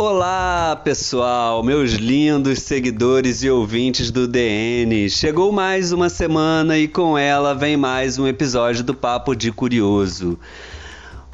[0.00, 5.10] Olá, pessoal, meus lindos seguidores e ouvintes do DN.
[5.10, 10.38] Chegou mais uma semana e com ela vem mais um episódio do Papo de Curioso.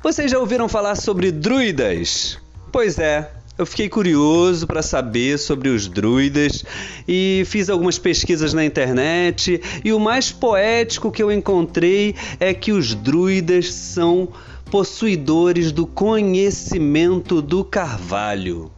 [0.03, 2.39] Vocês já ouviram falar sobre druidas?
[2.73, 6.65] Pois é, eu fiquei curioso para saber sobre os druidas
[7.07, 9.61] e fiz algumas pesquisas na internet.
[9.85, 14.31] E o mais poético que eu encontrei é que os druidas são
[14.75, 18.73] possuidores do conhecimento do carvalho.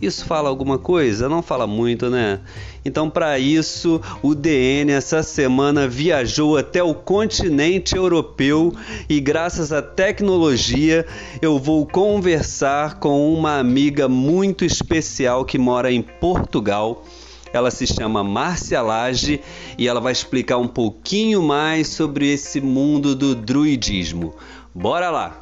[0.00, 1.28] Isso fala alguma coisa?
[1.28, 2.40] Não fala muito, né?
[2.82, 8.72] Então, para isso, o DN essa semana viajou até o continente europeu
[9.06, 11.04] e, graças à tecnologia,
[11.42, 17.04] eu vou conversar com uma amiga muito especial que mora em Portugal.
[17.52, 19.40] Ela se chama Márcia Lage
[19.76, 24.34] e ela vai explicar um pouquinho mais sobre esse mundo do druidismo.
[24.80, 25.36] Bora lá!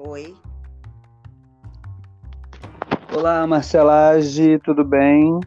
[0.00, 0.34] Oi.
[3.14, 5.38] Olá, Marcelage, tudo bem?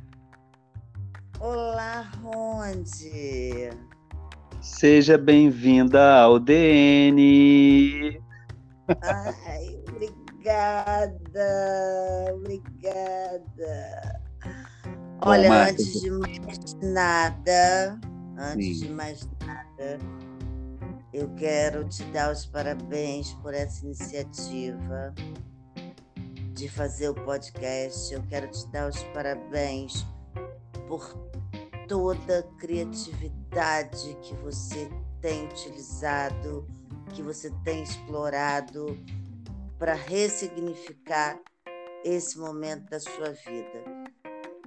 [1.41, 3.71] Olá, Ronde.
[4.61, 8.17] Seja bem-vinda ao DN.
[9.03, 9.78] Ai,
[10.39, 14.21] obrigada, obrigada.
[15.21, 17.99] Olha, Marta, antes de mais nada,
[18.37, 18.85] antes Sim.
[18.85, 19.99] de mais nada,
[21.13, 25.13] eu quero te dar os parabéns por essa iniciativa
[26.53, 28.13] de fazer o podcast.
[28.13, 30.05] Eu quero te dar os parabéns
[30.87, 31.13] por
[31.87, 36.65] toda a criatividade que você tem utilizado,
[37.13, 38.97] que você tem explorado
[39.79, 41.39] para ressignificar
[42.03, 43.83] esse momento da sua vida.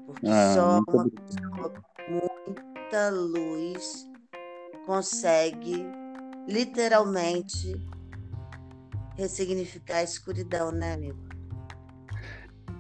[0.07, 4.09] Porque Ah, só uma pessoa com muita luz
[4.87, 5.85] consegue
[6.49, 7.75] literalmente
[9.17, 11.19] ressignificar a escuridão, né, amigo?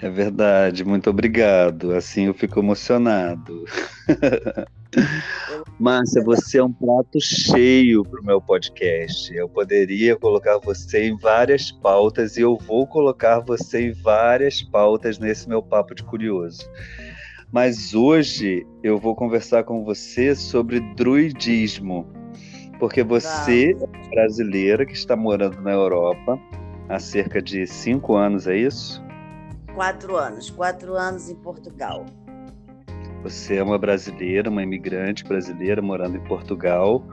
[0.01, 1.95] É verdade, muito obrigado.
[1.95, 3.65] Assim eu fico emocionado.
[5.83, 9.35] Márcia, você é um prato cheio para o meu podcast.
[9.35, 15.19] Eu poderia colocar você em várias pautas e eu vou colocar você em várias pautas
[15.19, 16.71] nesse meu papo de curioso.
[17.51, 22.07] Mas hoje eu vou conversar com você sobre druidismo,
[22.79, 26.39] porque você é brasileira que está morando na Europa
[26.89, 29.03] há cerca de cinco anos, é isso?
[29.75, 32.07] Quatro anos, quatro anos em Portugal.
[33.23, 37.07] Você é uma brasileira, uma imigrante brasileira morando em Portugal,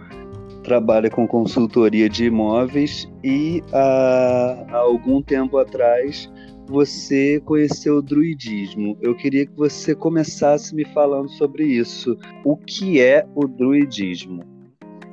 [0.64, 6.31] trabalha com consultoria de imóveis e há, há algum tempo atrás
[6.68, 8.98] você conheceu o druidismo.
[9.02, 12.18] Eu queria que você começasse me falando sobre isso.
[12.44, 14.44] O que é o druidismo?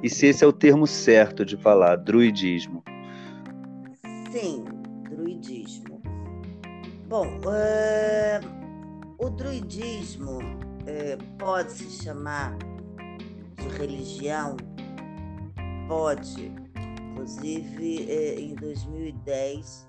[0.02, 2.82] E se esse é o termo certo de falar, druidismo?
[4.30, 4.64] Sim,
[5.08, 6.02] druidismo.
[7.08, 8.40] Bom, eh,
[9.18, 12.56] o druidismo eh, pode se chamar
[13.56, 14.56] de religião?
[15.88, 16.52] Pode.
[17.10, 19.88] Inclusive, eh, em 2010,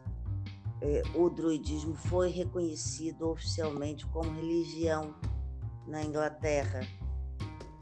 [0.81, 5.15] eh, o druidismo foi reconhecido oficialmente como religião
[5.87, 6.81] na Inglaterra.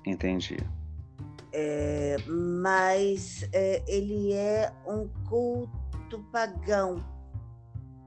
[0.06, 0.58] Entendi.
[1.52, 7.04] É, mas é, ele é um culto pagão.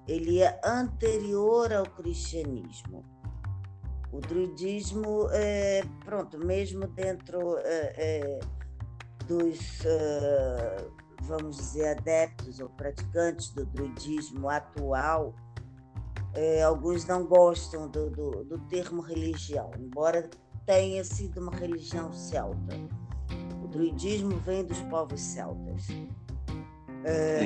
[0.06, 3.04] Ele é anterior ao cristianismo.
[4.12, 8.40] O druidismo, é, pronto, mesmo dentro é,
[9.26, 9.58] dos,
[11.22, 15.34] vamos dizer, adeptos ou praticantes do druidismo atual,
[16.64, 20.30] alguns não gostam do, do, do termo religião, embora
[20.64, 22.76] tenha sido uma religião celta.
[23.62, 25.86] O druidismo vem dos povos celtas,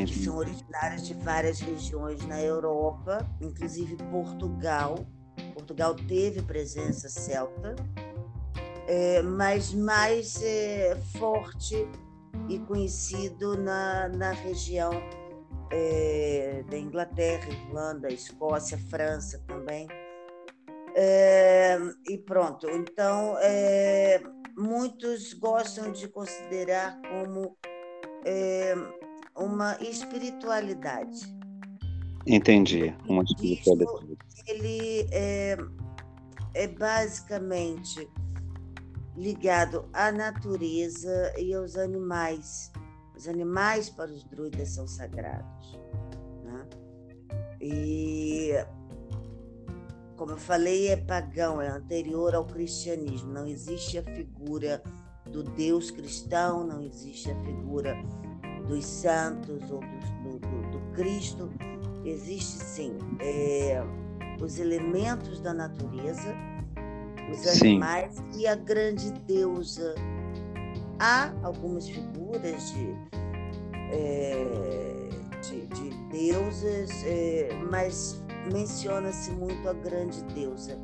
[0.06, 4.96] que são originários de várias regiões na Europa, inclusive Portugal.
[5.52, 7.76] Portugal teve presença celta,
[8.88, 11.88] eh, mas mais eh, forte
[12.48, 14.92] e conhecido na, na região
[15.70, 19.86] eh, da Inglaterra, Irlanda, Escócia, França também.
[20.94, 21.78] Eh,
[22.08, 24.20] e pronto, então eh,
[24.56, 27.56] muitos gostam de considerar como
[28.24, 28.74] eh,
[29.34, 31.41] uma espiritualidade.
[32.26, 32.94] Entendi.
[33.08, 34.18] Uma Druidismo, espiritualidade.
[34.46, 35.56] ele é,
[36.54, 38.08] é basicamente
[39.16, 42.70] ligado à natureza e aos animais.
[43.16, 45.78] Os animais para os druidas são sagrados.
[46.44, 46.66] Né?
[47.60, 48.52] E
[50.16, 53.32] como eu falei, é pagão, é anterior ao cristianismo.
[53.32, 54.82] Não existe a figura
[55.30, 57.96] do Deus cristão, não existe a figura
[58.68, 61.50] dos santos ou do, do, do Cristo.
[62.04, 63.82] Existe sim é,
[64.40, 66.34] os elementos da natureza,
[67.30, 68.40] os animais sim.
[68.40, 69.94] e a grande deusa.
[70.98, 72.96] Há algumas figuras de,
[73.92, 75.08] é,
[75.42, 78.22] de, de, deusas, é, mas
[78.52, 80.78] menciona-se muito a grande deusa,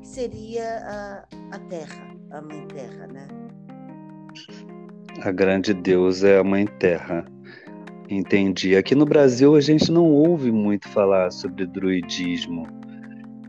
[0.00, 3.26] que seria a, a Terra, a Mãe Terra, né?
[5.22, 7.24] A grande deusa é a Mãe Terra.
[8.08, 8.76] Entendi.
[8.76, 12.66] Aqui no Brasil a gente não ouve muito falar sobre druidismo.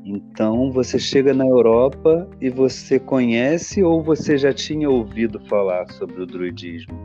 [0.04, 6.22] Então você chega na Europa e você conhece ou você já tinha ouvido falar sobre
[6.22, 6.96] o druidismo?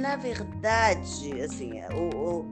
[0.00, 2.50] Na verdade, assim, o, o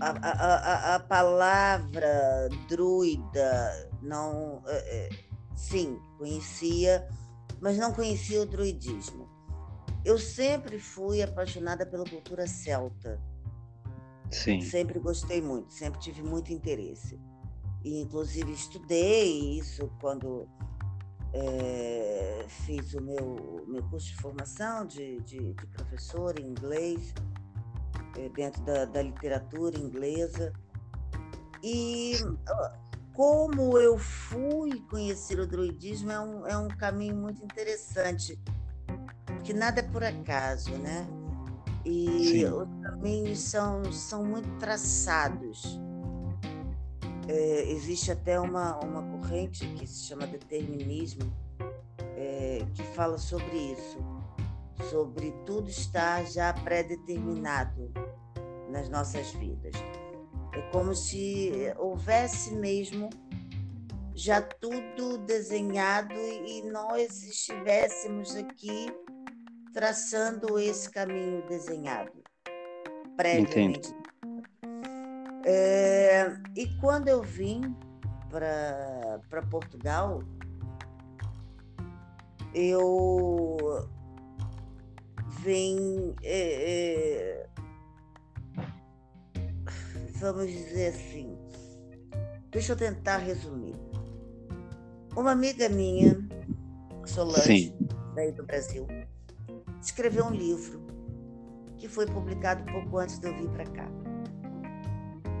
[0.00, 5.08] a, a, a, palavra druida não, é, é,
[5.56, 7.02] sim, conhecia
[7.60, 9.28] mas não conhecia o druidismo.
[10.06, 13.20] Eu sempre fui apaixonada pela cultura celta.
[14.30, 14.60] Sim.
[14.60, 17.18] Sempre gostei muito, sempre tive muito interesse.
[17.82, 20.48] E, inclusive, estudei isso quando
[21.32, 27.12] é, fiz o meu, meu curso de formação de, de, de professor em inglês,
[28.16, 30.52] é, dentro da, da literatura inglesa.
[31.64, 32.12] E
[33.12, 38.38] como eu fui conhecer o druidismo é um, é um caminho muito interessante,
[39.46, 41.06] porque nada é por acaso, né?
[41.84, 42.06] E
[42.40, 42.44] Sim.
[42.46, 45.80] os caminhos são, são muito traçados.
[47.28, 51.32] É, existe até uma, uma corrente que se chama determinismo,
[52.16, 53.98] é, que fala sobre isso,
[54.90, 57.92] sobre tudo estar já pré-determinado
[58.68, 59.74] nas nossas vidas.
[60.54, 63.10] É como se houvesse mesmo
[64.12, 68.88] já tudo desenhado e nós estivéssemos aqui
[69.76, 72.10] traçando esse caminho desenhado
[73.14, 73.94] previamente.
[75.44, 77.76] É, e quando eu vim
[78.30, 80.22] para Portugal,
[82.54, 83.86] eu
[85.40, 87.48] vim é, é,
[90.14, 91.36] vamos dizer assim,
[92.50, 93.76] deixa eu tentar resumir.
[95.14, 96.16] Uma amiga minha,
[97.04, 97.78] Solange, Sim.
[98.14, 98.86] daí do Brasil,
[99.86, 100.84] escreveu um livro
[101.78, 103.88] que foi publicado pouco antes de eu vir para cá.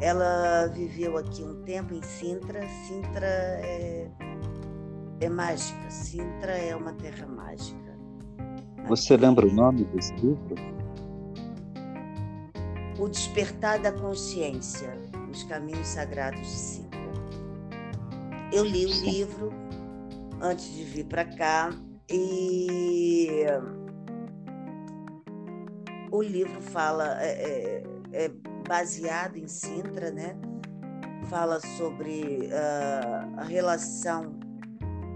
[0.00, 2.60] Ela viveu aqui um tempo em Sintra.
[2.86, 4.10] Sintra é,
[5.20, 5.90] é mágica.
[5.90, 7.96] Sintra é uma terra mágica.
[8.86, 10.54] Você lembra o nome desse livro?
[12.98, 14.96] O Despertar da Consciência,
[15.30, 17.00] Os Caminhos Sagrados de Sintra.
[18.52, 19.52] Eu li o livro
[20.40, 21.70] antes de vir para cá
[22.08, 23.44] e
[26.10, 27.82] o livro fala é,
[28.12, 28.30] é, é
[28.66, 30.36] baseado em Sintra, né?
[31.28, 34.38] Fala sobre uh, a relação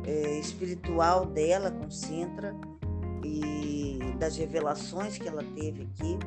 [0.07, 2.55] é, espiritual dela com Sintra
[3.23, 6.19] e das revelações que ela teve aqui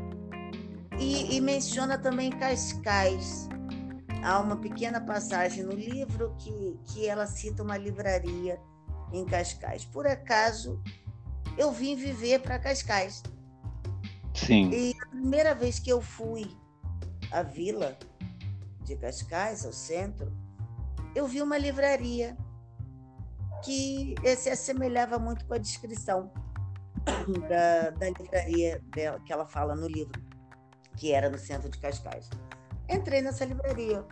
[1.00, 3.48] e, e menciona também Cascais.
[4.24, 8.60] Há uma pequena passagem no livro que, que ela cita uma livraria
[9.12, 9.84] em Cascais.
[9.86, 10.82] Por acaso,
[11.58, 13.22] eu vim viver para Cascais.
[14.34, 14.70] Sim.
[14.72, 16.50] E a primeira vez que eu fui
[17.32, 17.98] à vila
[18.84, 20.32] de Cascais, ao centro,
[21.16, 22.36] eu vi uma livraria
[23.64, 26.32] que se assemelhava muito com a descrição
[27.48, 30.22] da, da livraria dela, que ela fala no livro
[30.98, 32.30] que era no centro de Cascais.
[32.90, 34.06] Entrei nessa livraria.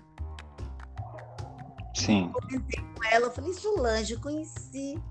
[1.96, 2.32] Sim.
[2.32, 5.02] Comentei com ela, eu falei, Solange, conheci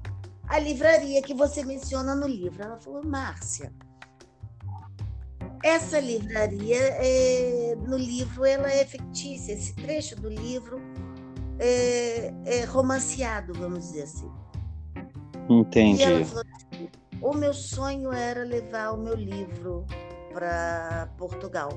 [0.48, 2.62] a livraria que você menciona no livro.
[2.62, 3.72] Ela falou, Márcia,
[5.62, 9.52] essa livraria, é, no livro, ela é fictícia.
[9.52, 10.80] Esse trecho do livro
[11.58, 14.30] é, é romanceado, vamos dizer assim.
[15.48, 16.00] Entendi.
[16.00, 16.88] E ela falou assim,
[17.20, 19.84] o meu sonho era levar o meu livro
[20.32, 21.70] para Portugal.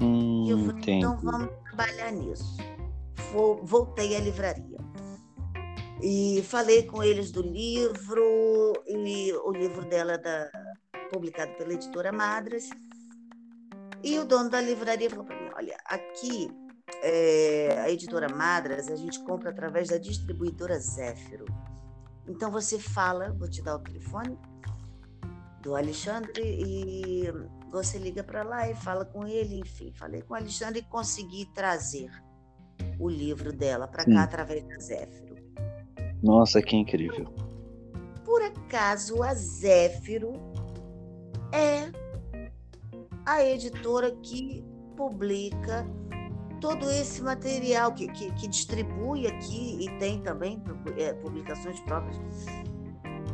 [0.00, 0.92] Hum, e eu falei, entendi.
[0.98, 2.56] então vamos trabalhar nisso.
[3.62, 4.78] Voltei à livraria.
[6.02, 10.50] E falei com eles do livro, e o livro dela é da,
[11.12, 12.70] publicado pela editora Madras.
[14.02, 16.50] E o dono da livraria falou para mim: olha, aqui
[17.02, 21.44] é, a editora Madras a gente compra através da distribuidora Zéfiro.
[22.26, 24.38] Então você fala, vou te dar o telefone,
[25.62, 27.24] do Alexandre e
[27.70, 31.46] você liga para lá e fala com ele, enfim, falei com o Alexandre e consegui
[31.54, 32.10] trazer
[32.98, 35.36] o livro dela para cá através da Zéfiro.
[36.22, 37.32] Nossa, que incrível.
[38.24, 40.32] por acaso a Zéfiro
[41.52, 41.90] é
[43.26, 44.64] a editora que
[44.96, 45.86] publica
[46.60, 50.62] todo esse material, que, que, que distribui aqui e tem também
[50.96, 52.16] é, publicações próprias,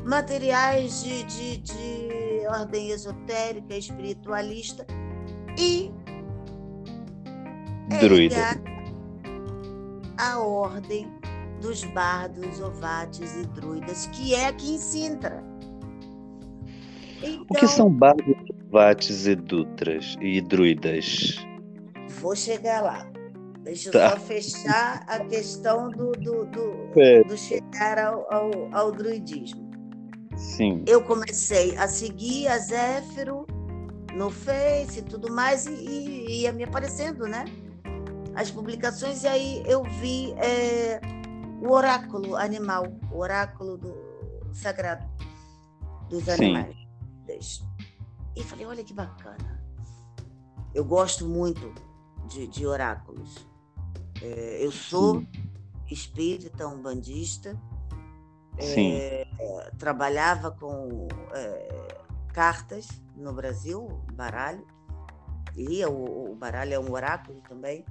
[0.05, 4.87] materiais de, de, de ordem esotérica, espiritualista
[5.59, 5.93] e
[8.01, 8.37] Druida.
[10.19, 11.11] a ordem
[11.61, 15.48] dos bardos, ovates e druidas, que é aqui em Sintra.
[17.23, 21.37] Então, o que são bardos, e dutras e druidas?
[22.21, 23.07] Vou chegar lá.
[23.63, 24.11] Deixa eu tá.
[24.11, 27.23] só fechar a questão do, do, do, é.
[27.25, 29.69] do chegar ao, ao, ao, druidismo.
[30.37, 30.85] Sim.
[30.87, 33.47] Eu comecei a seguir a Zéfiro
[34.15, 37.45] no Face e tudo mais, e, e ia me aparecendo, né?
[38.35, 41.01] As publicações, e aí eu vi é,
[41.61, 43.95] o oráculo animal, o oráculo do
[44.55, 45.05] sagrado
[46.09, 46.75] dos animais.
[46.75, 46.88] Sim.
[48.35, 49.63] E falei, olha que bacana.
[50.75, 51.73] Eu gosto muito
[52.29, 53.47] de, de oráculos.
[54.23, 55.29] É, eu sou Sim.
[55.91, 57.59] espírita, umbandista.
[58.61, 59.27] É,
[59.79, 64.67] trabalhava com é, cartas no Brasil, baralho.
[65.55, 67.85] Lia, o, o baralho é um oráculo também.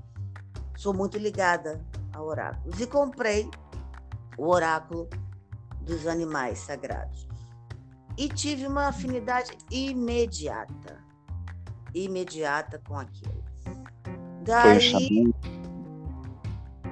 [0.75, 2.79] Sou muito ligada a oráculos.
[2.79, 3.50] E comprei
[4.38, 5.10] o oráculo
[5.82, 7.27] dos animais sagrados.
[8.18, 11.04] E tive uma afinidade imediata,
[11.94, 13.44] imediata com aquilo.
[14.44, 14.64] Daí...
[14.64, 15.36] Foi um chamado.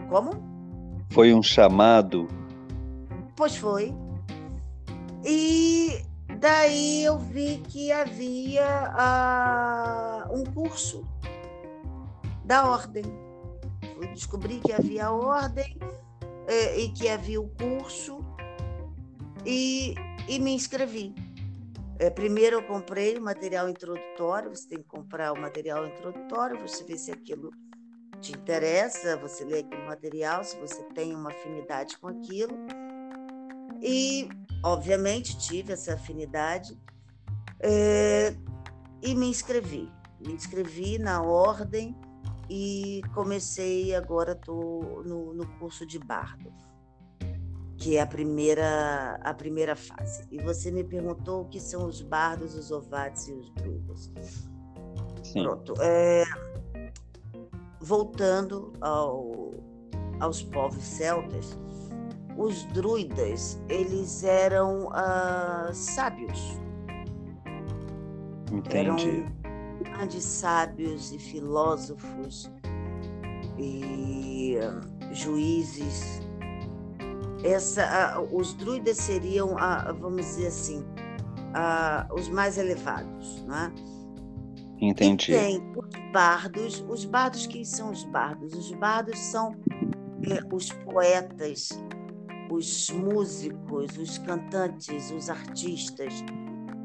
[0.10, 1.06] Como?
[1.10, 2.28] Foi um chamado.
[3.36, 3.94] Pois foi.
[5.24, 6.06] E
[6.40, 8.94] daí eu vi que havia
[10.30, 11.04] uh, um curso
[12.46, 13.26] da ordem
[14.02, 15.78] eu descobri que havia ordem
[16.48, 18.25] é, e que havia o curso
[19.46, 19.96] e,
[20.28, 21.14] e me inscrevi.
[21.98, 26.84] É, primeiro eu comprei o material introdutório, você tem que comprar o material introdutório, você
[26.84, 27.52] vê se aquilo
[28.20, 32.54] te interessa, você lê aquele material, se você tem uma afinidade com aquilo.
[33.82, 34.28] E,
[34.64, 36.78] obviamente, tive essa afinidade
[37.60, 38.36] é,
[39.02, 39.90] e me inscrevi.
[40.20, 41.96] Me inscrevi na ordem
[42.50, 46.52] e comecei agora estou no, no curso de bardo
[47.86, 52.02] que é a primeira a primeira fase e você me perguntou o que são os
[52.02, 54.12] bardos os ovates e os druidas
[55.22, 55.44] Sim.
[55.44, 56.24] pronto é,
[57.80, 59.54] voltando ao,
[60.20, 61.56] aos povos celtas
[62.36, 66.60] os druidas eles eram uh, sábios
[68.52, 68.78] Entendi.
[68.78, 69.26] Eram
[69.84, 72.50] grandes sábios e filósofos
[73.60, 74.56] e
[75.12, 76.25] juízes.
[77.46, 79.56] Essa, os druidas seriam,
[80.00, 80.84] vamos dizer assim,
[82.14, 83.72] os mais elevados, né?
[84.82, 85.32] Entendi.
[85.32, 86.84] E tem os bardos.
[86.90, 88.54] Os bardos, quem são os bardos?
[88.54, 89.56] Os bardos são
[90.24, 91.70] é, os poetas,
[92.50, 96.14] os músicos, os cantantes, os artistas.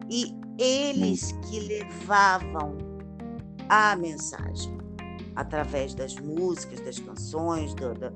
[0.08, 2.76] E eles que levavam
[3.68, 4.78] a mensagem
[5.36, 8.12] através das músicas, das canções, do, do,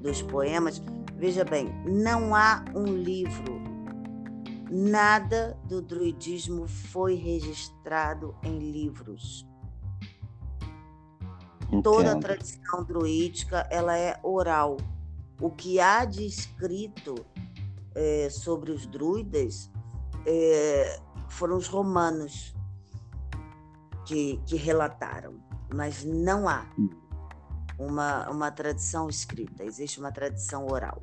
[0.00, 0.82] dos poemas.
[1.22, 3.62] Veja bem, não há um livro,
[4.68, 9.46] nada do druidismo foi registrado em livros.
[11.68, 11.82] Entendo.
[11.84, 14.78] Toda a tradição druídica ela é oral.
[15.40, 17.14] O que há de escrito
[17.94, 19.70] é, sobre os druidas
[20.26, 22.52] é, foram os romanos
[24.04, 25.40] que, que relataram,
[25.72, 26.90] mas não há hum.
[27.78, 31.00] uma, uma tradição escrita, existe uma tradição oral.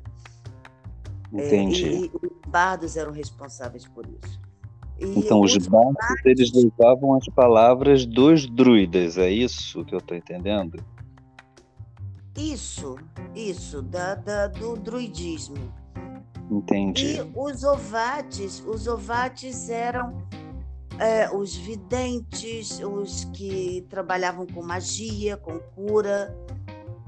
[1.32, 1.84] Entendi.
[1.84, 4.40] É, e, os bardos eram responsáveis por isso.
[4.98, 9.94] E então, os, os bardos, bardos, eles usavam as palavras dos druidas, é isso que
[9.94, 10.84] eu estou entendendo?
[12.36, 12.96] Isso,
[13.34, 15.56] isso, da, da, do druidismo.
[16.50, 17.16] Entendi.
[17.16, 20.22] E os ovates, os ovates eram
[20.98, 26.36] é, os videntes, os que trabalhavam com magia, com cura.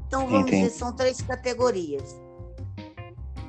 [0.07, 0.65] Então, vamos Entendi.
[0.65, 2.22] dizer, são três categorias.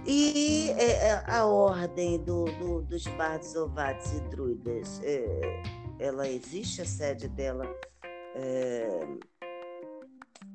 [0.05, 5.63] E é, é, a ordem do, do, dos bardos, ovates e druidas, é,
[5.99, 7.65] ela existe, a sede dela
[8.35, 8.99] é,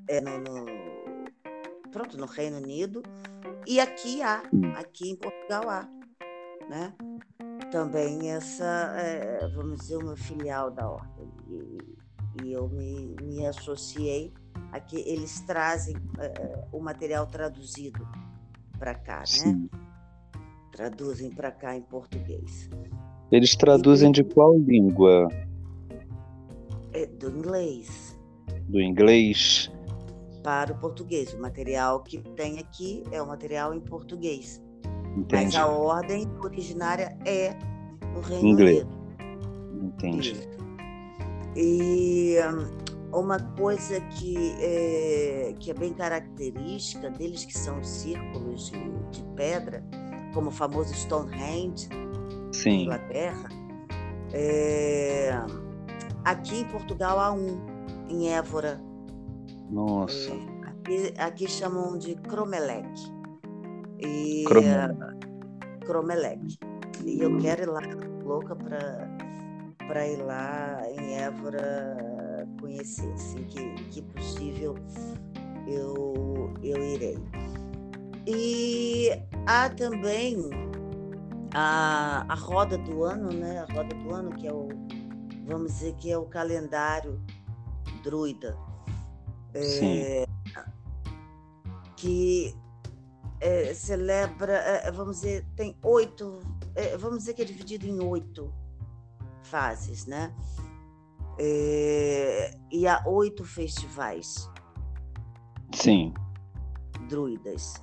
[0.09, 0.67] é no, no,
[1.90, 3.02] pronto, no Reino Unido,
[3.67, 4.73] e aqui há, hum.
[4.76, 5.88] aqui em Portugal há.
[6.69, 6.93] Né?
[7.71, 11.31] também essa, é, vamos dizer, uma filial da ordem.
[11.49, 14.33] E, e eu me, me, associei
[14.73, 18.07] a que eles trazem é, o material traduzido
[18.78, 19.26] para cá, né?
[19.26, 19.68] Sim.
[19.73, 19.88] né?
[20.78, 22.70] traduzem para cá em português.
[23.32, 25.28] Eles traduzem de qual língua?
[26.92, 28.16] É do inglês.
[28.68, 29.73] Do inglês?
[30.44, 31.35] Para o português.
[31.35, 34.62] O material que tem aqui é o material em português.
[35.16, 35.44] Entendi.
[35.47, 37.56] Mas a ordem originária é
[38.16, 38.85] o Reino Inglês.
[38.85, 39.94] Unido.
[39.97, 40.32] Entendi.
[40.32, 40.49] Isso.
[41.56, 48.71] E hum, uma coisa que é, que é bem característica deles, que são os círculos
[48.71, 49.83] de, de pedra,
[50.35, 52.83] como o famoso Stonehenge, na Sim.
[52.83, 53.49] Inglaterra,
[54.33, 55.31] é,
[56.25, 57.59] aqui em Portugal há um,
[58.09, 58.81] em Évora.
[59.71, 60.31] Nossa.
[60.31, 62.88] É, aqui, aqui chamam de Cromelec.
[64.00, 65.27] E, Cromelec.
[65.87, 66.59] Cromelec.
[67.05, 67.81] E eu quero ir lá,
[68.23, 72.08] louca para ir lá em Évora
[72.61, 74.75] conhecer, assim que, que possível
[75.67, 77.19] eu, eu irei.
[78.27, 79.11] E
[79.47, 80.50] há também
[81.55, 83.61] a, a roda do ano, né?
[83.61, 84.69] A roda do ano, que é o,
[85.47, 87.21] vamos dizer que é o calendário
[88.03, 88.57] druida.
[89.55, 90.27] É,
[91.97, 92.55] que
[93.41, 96.38] é, celebra, é, vamos dizer, tem oito,
[96.75, 98.53] é, vamos dizer que é dividido em oito
[99.43, 100.33] fases, né?
[101.38, 104.50] É, e há oito festivais
[105.73, 106.12] Sim.
[107.09, 107.75] druidas,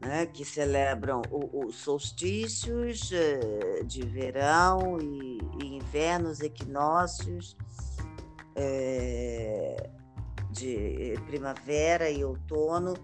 [0.00, 0.26] né?
[0.26, 7.56] Que celebram os solstícios eh, de verão e, e invernos, equinócios
[8.56, 9.90] eh,
[10.50, 12.94] de primavera e outono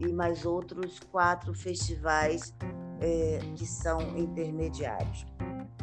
[0.00, 2.54] e mais outros quatro festivais
[3.00, 5.26] eh, que são intermediários.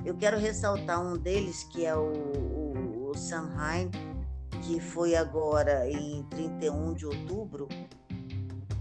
[0.05, 2.62] Eu quero ressaltar um deles, que é o, o,
[3.13, 3.91] o Samhain,
[4.63, 7.67] que foi agora em 31 de outubro,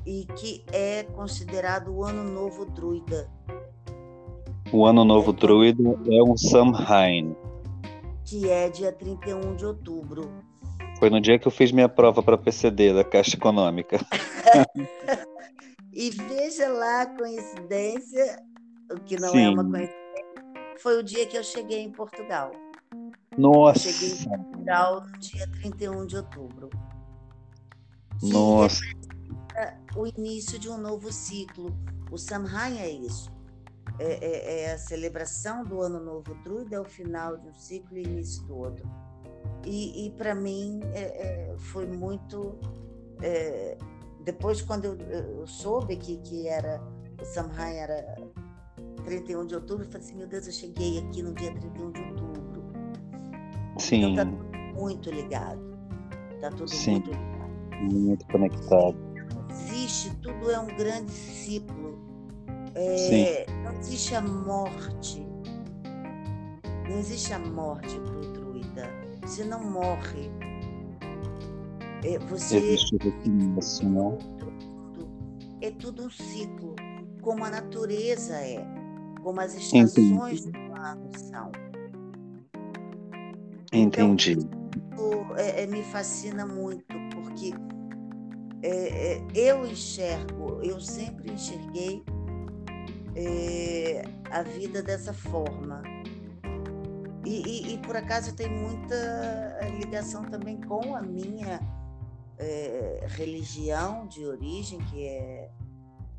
[0.06, 3.30] e que é considerado o Ano Novo Druida,
[4.72, 7.36] O Ano Novo Druida é um Samhain.
[8.24, 10.30] que é dia 31 de outubro.
[10.98, 13.98] Foi no dia que eu fiz minha prova para PCD da Caixa Econômica.
[15.94, 18.42] E veja lá a coincidência,
[18.90, 19.70] o que não é uma Sim.
[19.70, 19.96] coincidência,
[20.78, 22.50] foi o dia que eu cheguei em Portugal.
[23.38, 23.90] Nossa.
[23.92, 26.70] Cheguei em Portugal no dia 31 de outubro.
[28.22, 28.80] Nossa.
[29.96, 31.76] o início de um novo ciclo.
[32.10, 33.30] O Samhain é isso.
[33.98, 37.98] É, é- é a celebração do Ano Novo Druida, é o final de um ciclo
[37.98, 38.88] e início do outro.
[39.64, 42.58] E, para mim é- é, foi muito.
[43.20, 43.76] é,
[44.24, 46.80] depois, quando eu, eu soube que, que era
[47.20, 48.16] o Samhain era
[49.04, 52.00] 31 de outubro, eu falei assim: meu Deus, eu cheguei aqui no dia 31 de
[52.00, 52.21] outubro.
[53.78, 55.60] Sim, Então tá muito ligado.
[56.40, 56.92] Tá tudo Sim.
[56.92, 57.92] muito ligado.
[57.94, 58.96] muito conectado.
[59.50, 61.98] existe, tudo é um grande ciclo.
[62.74, 63.46] É.
[63.64, 65.26] Não existe a morte.
[66.88, 68.88] Não existe a morte para o druida.
[69.22, 70.30] Você não morre.
[72.04, 74.18] É, você Existe recomeço, não?
[74.38, 75.08] tudo,
[75.60, 76.74] é tudo um ciclo,
[77.20, 78.66] como a natureza é,
[79.22, 79.86] como as Entendi.
[79.86, 81.52] estações do ano são.
[83.72, 84.32] Entendi.
[84.32, 84.48] Isso,
[85.36, 87.52] é, é, me fascina muito, porque
[88.62, 92.04] é, é, eu enxergo, eu sempre enxerguei
[93.16, 95.82] é, a vida dessa forma.
[97.24, 97.30] E,
[97.70, 101.60] e- e, por acaso tenho muita ligação também com a minha
[102.38, 105.50] é, religião de origem, que é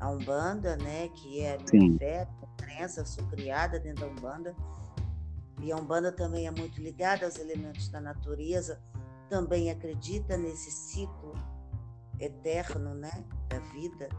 [0.00, 1.08] a Umbanda, né?
[1.14, 1.98] que é a minha Sim.
[1.98, 4.56] fé, a crença, sou criada dentro da Umbanda.
[5.64, 8.78] E a Umbanda também é muito ligada aos elementos da natureza,
[9.30, 11.32] também acredita nesse ciclo
[12.20, 13.10] eterno, né,
[13.48, 14.10] da vida.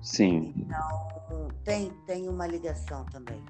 [0.00, 0.54] Sim.
[0.56, 3.44] Então, tem, tem uma ligação também.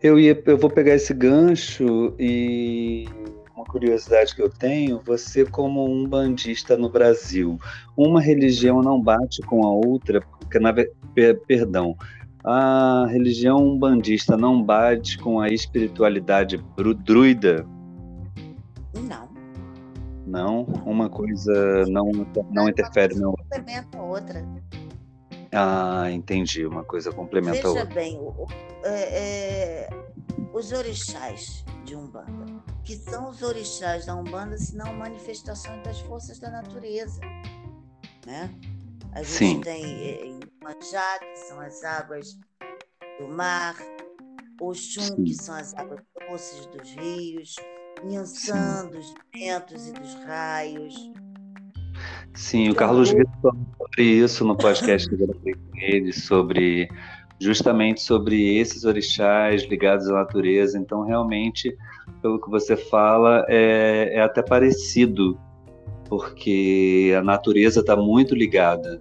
[0.00, 3.08] Eu, ia, eu vou pegar esse gancho e
[3.56, 7.58] uma curiosidade que eu tenho, você como um bandista no Brasil,
[7.96, 10.72] uma religião não bate com a outra, porque na
[11.48, 11.96] perdão,
[12.46, 16.56] a religião umbandista não bate com a espiritualidade
[17.04, 17.66] druida,
[18.94, 19.28] Não.
[20.26, 20.62] não?
[20.86, 22.10] Uma coisa não,
[22.50, 23.44] não interfere na outra.
[23.44, 24.44] Complementa a outra.
[25.52, 27.94] Ah, entendi, uma coisa complementa a Veja outra.
[27.94, 28.46] bem, o- o-
[28.84, 29.88] é, é,
[30.52, 32.46] os orixás de Umbanda,
[32.84, 37.20] que são os orixás da Umbanda, senão manifestações das forças da natureza.
[38.26, 38.50] Né?
[39.16, 39.60] A gente Sim.
[39.62, 40.30] tem é,
[40.62, 42.38] Manjá, que são as águas
[43.18, 43.74] do mar,
[44.60, 45.24] Oxum, Sim.
[45.24, 47.54] que são as águas doces dos rios,
[48.04, 50.94] Nhançã, dos ventos e dos raios.
[52.34, 55.76] Sim, o Então, Carlos o- Vitor falou sobre isso no podcast que eu gravei com
[55.78, 56.86] ele, sobre
[57.40, 60.78] justamente sobre esses orixás ligados à natureza.
[60.78, 61.74] Então, realmente,
[62.20, 65.40] pelo que você fala, é, é até parecido,
[66.08, 69.00] porque a natureza está muito ligada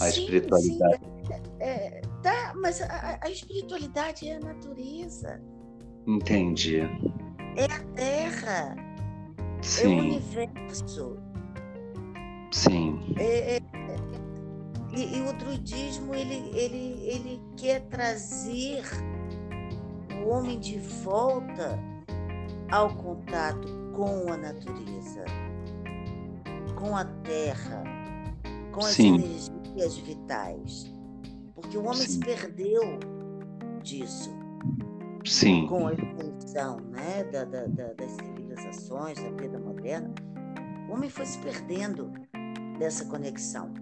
[0.00, 1.04] à sim, espiritualidade.
[1.04, 5.40] Sim, é, é, tá, mas a, a espiritualidade é a natureza.
[6.06, 6.80] Entendi.
[7.56, 8.76] É a terra.
[9.62, 9.82] Sim.
[9.82, 11.16] É o universo.
[12.50, 13.00] Sim.
[13.18, 13.60] É, é,
[14.96, 18.82] e, e, o druidismo ele, ele, ele quer trazer
[20.24, 21.78] o homem de volta
[22.70, 25.24] ao contato com a natureza,
[26.76, 27.82] com a terra,
[28.70, 29.16] com as Sim.
[29.16, 30.94] energias vitais.
[31.52, 32.12] Porque o homem Sim.
[32.12, 33.00] se perdeu
[33.82, 34.30] disso.
[35.24, 35.66] Sim.
[35.66, 40.14] Com a evolução né, da, da, da, das civilizações, da vida moderna,
[40.88, 42.12] o homem foi se perdendo
[42.78, 43.74] dessa conexão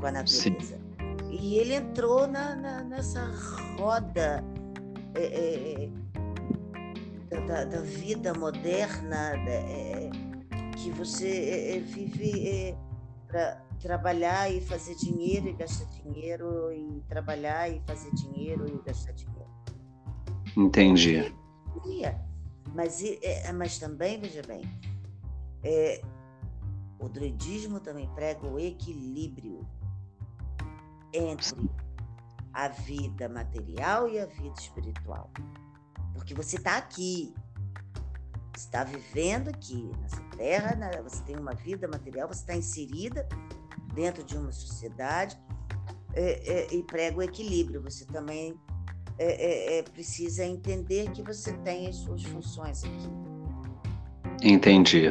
[0.00, 0.78] com a natureza.
[0.78, 1.28] Sim.
[1.30, 3.30] E ele entrou na, na nessa
[3.76, 4.42] roda
[5.14, 6.03] é, é, é
[7.30, 10.10] da, da, vida moderna é,
[10.76, 12.76] que você é, é, vive
[13.26, 19.12] para trabalhar e fazer dinheiro e gastar dinheiro e trabalhar e fazer dinheiro e gastar
[19.12, 19.50] dinheiro.
[20.56, 21.34] Entendi.
[22.74, 23.02] Mas,
[23.54, 24.62] mas também, veja bem,
[25.62, 26.02] é,
[26.98, 29.66] o druidismo também prega o equilíbrio
[31.12, 31.70] entre
[32.52, 35.30] a vida material e a vida espiritual.
[36.14, 37.34] Porque você está aqui,
[38.56, 40.90] está vivendo aqui nessa terra, né?
[41.02, 43.28] você tem uma vida material, você está inserida
[43.92, 45.38] dentro de uma sociedade
[46.14, 47.82] é, é, e prega o equilíbrio.
[47.82, 48.58] Você também
[49.18, 53.08] é, é, é precisa entender que você tem as suas funções aqui.
[54.42, 55.10] Entendi.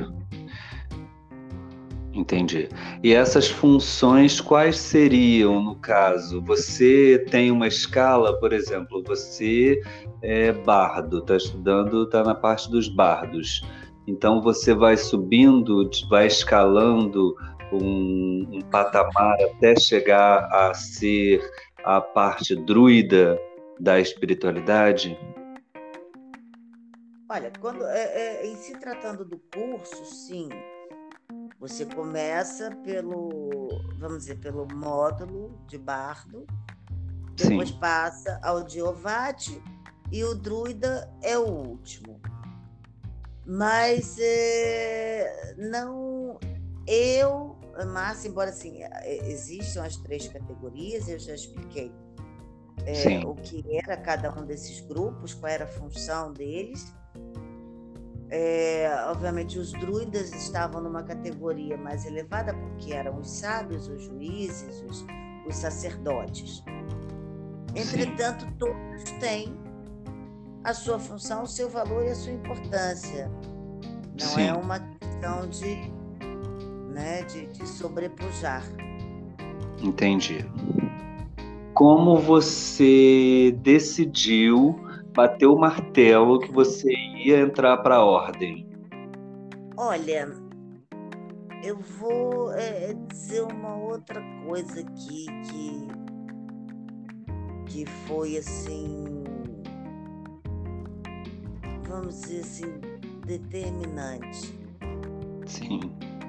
[2.13, 2.69] Entendi.
[3.02, 6.41] E essas funções quais seriam no caso?
[6.43, 9.82] Você tem uma escala, por exemplo, você
[10.21, 13.65] é bardo, está estudando, está na parte dos bardos.
[14.06, 17.36] Então você vai subindo, vai escalando
[17.71, 21.41] um, um patamar até chegar a ser
[21.84, 23.39] a parte druida
[23.80, 25.17] da espiritualidade?
[27.28, 30.49] Olha, quando é, é, em se tratando do curso, sim,
[31.63, 36.45] você começa pelo, vamos dizer, pelo módulo de bardo,
[37.38, 37.80] depois Sim.
[37.80, 39.63] passa ao Diovate
[40.12, 42.19] e o druida é o último.
[43.45, 46.38] Mas é, não,
[46.86, 47.56] eu,
[47.88, 51.93] Márcia, embora assim, existam as três categorias, eu já expliquei
[52.86, 56.93] é, o que era cada um desses grupos, qual era a função deles.
[58.36, 64.84] É, obviamente, os druidas estavam numa categoria mais elevada, porque eram os sábios, os juízes,
[64.89, 65.06] os,
[65.48, 66.63] os sacerdotes.
[67.76, 68.54] Entretanto, Sim.
[68.58, 69.56] todos têm
[70.63, 73.30] a sua função, o seu valor e a sua importância.
[74.19, 74.48] Não é Sim.
[74.48, 75.91] é uma questão de,
[76.91, 78.63] né, de, de sobrepujar.
[79.80, 80.43] Entendi.
[81.76, 84.83] Como você decidiu
[85.13, 88.67] bateu o martelo que você ia entrar para a ordem?
[89.78, 90.30] Olha,
[91.63, 95.88] eu vou é, dizer uma outra coisa aqui que,
[97.71, 99.23] que foi assim,
[101.88, 102.82] vamos dizer assim,
[103.26, 104.60] determinante.
[105.45, 105.80] Sim.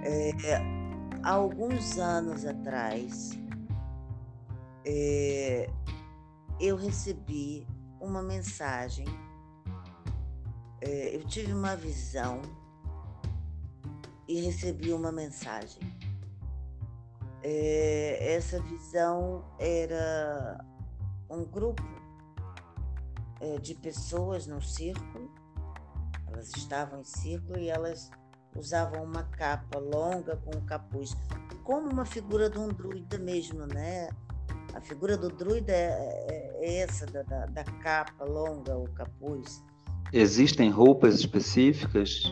[0.04, 0.30] É,
[1.22, 3.38] há alguns anos atrás,
[4.86, 5.68] é,
[6.60, 7.66] eu recebi
[8.04, 9.06] uma mensagem.
[10.80, 12.42] É, eu tive uma visão
[14.28, 15.82] e recebi uma mensagem.
[17.42, 20.58] É, essa visão era
[21.28, 21.82] um grupo
[23.40, 25.30] é, de pessoas num círculo.
[26.26, 28.10] Elas estavam em círculo e elas
[28.56, 31.16] usavam uma capa longa com um capuz,
[31.64, 34.08] como uma figura de um druida mesmo, né?
[34.74, 35.86] A figura do druida é,
[36.28, 39.62] é, é essa, da, da, da, capa longa, o capuz.
[40.12, 42.24] Existem roupas específicas?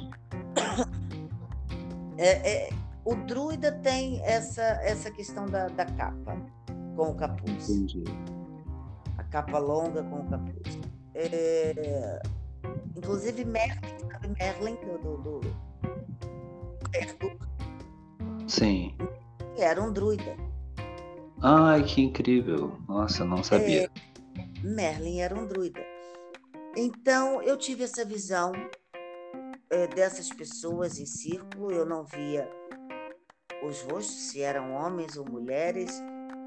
[2.18, 2.70] É, é,
[3.04, 6.36] o druida tem essa, essa questão da, da capa
[6.94, 7.68] com o capuz.
[7.68, 8.04] Entendi.
[9.18, 10.78] A capa longa com o capuz.
[11.14, 12.22] É,
[12.96, 15.40] inclusive Merlin, sabe Merlin do, do, do
[18.46, 18.94] Sim.
[19.56, 20.36] Era um druida.
[21.42, 22.78] Ai, que incrível.
[22.88, 23.84] Nossa, não sabia.
[23.84, 25.80] É, Merlin era um druida.
[26.76, 28.52] Então, eu tive essa visão
[29.70, 31.70] é, dessas pessoas em círculo.
[31.72, 32.48] Eu não via
[33.62, 35.90] os rostos, se eram homens ou mulheres.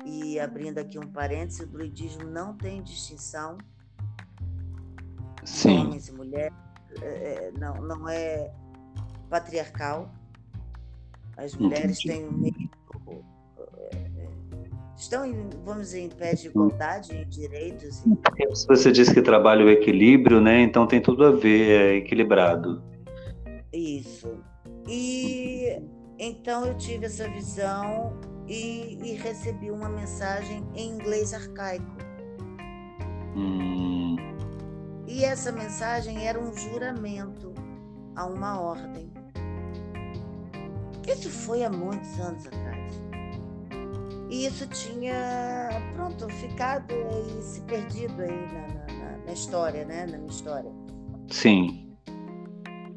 [0.06, 3.58] E abrindo aqui um parêntese, o druidismo não tem distinção
[5.46, 5.78] Sim.
[5.80, 6.58] homens e mulheres,
[7.02, 7.08] é,
[7.48, 8.52] é não, não é
[9.30, 10.12] patriarcal.
[11.38, 12.08] As mulheres Entendi.
[12.08, 12.65] têm o mesmo.
[14.98, 18.04] Estão, em, vamos dizer, em pé de igualdade em direitos.
[18.06, 18.48] E...
[18.68, 20.62] Você disse que trabalha o equilíbrio, né?
[20.62, 22.82] Então tem tudo a ver, é equilibrado.
[23.74, 24.38] Isso.
[24.88, 25.82] E
[26.18, 31.86] então eu tive essa visão e, e recebi uma mensagem em inglês arcaico.
[33.36, 34.16] Hum.
[35.08, 37.54] E essa mensagem era um juramento
[38.16, 39.12] a uma ordem.
[41.08, 43.05] Isso foi há muitos anos atrás.
[44.30, 50.06] E isso tinha, pronto, ficado aí, se perdido aí na, na, na história, né?
[50.08, 50.72] Na minha história.
[51.30, 51.96] Sim.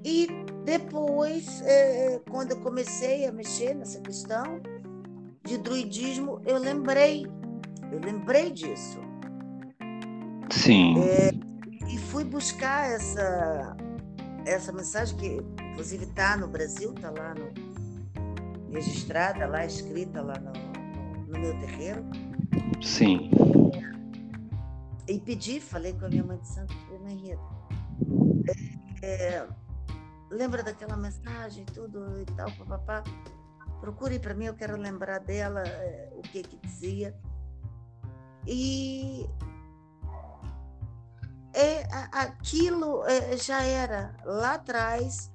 [0.04, 0.26] E
[0.64, 4.60] depois, é, quando eu comecei a mexer nessa questão
[5.44, 7.26] de druidismo, eu lembrei,
[7.92, 8.98] eu lembrei disso.
[10.50, 10.98] Sim.
[11.00, 11.30] É,
[11.92, 13.76] e fui buscar essa,
[14.46, 15.40] essa mensagem que,
[15.72, 17.52] inclusive, está no Brasil, está lá no,
[18.72, 20.67] registrada, lá escrita lá no,
[21.28, 22.04] no, meu terreiro.
[22.82, 23.30] Sim.
[25.06, 27.58] E pedi, falei com a minha mãe de santo, falei, mãe Rita,
[29.02, 29.46] é,
[30.30, 33.02] lembra daquela mensagem, tudo e tal, papapá?
[33.80, 37.14] Procure para mim, eu quero lembrar dela, é, o que que dizia.
[38.46, 39.26] E
[41.54, 45.32] é, aquilo é, já era lá atrás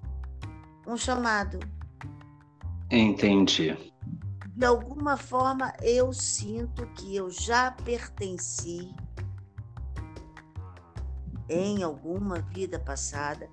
[0.86, 1.60] um chamado.
[2.92, 3.93] Entendi.
[4.56, 8.94] De alguma forma eu sinto que eu já pertenci
[11.50, 13.50] em alguma vida passada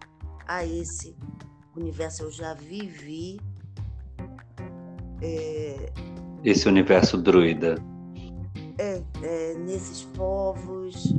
[0.46, 1.16] a esse
[1.76, 2.24] universo.
[2.24, 3.40] Eu já vivi.
[5.22, 5.92] É,
[6.44, 7.76] esse universo druida.
[8.78, 11.14] É, é, nesses povos,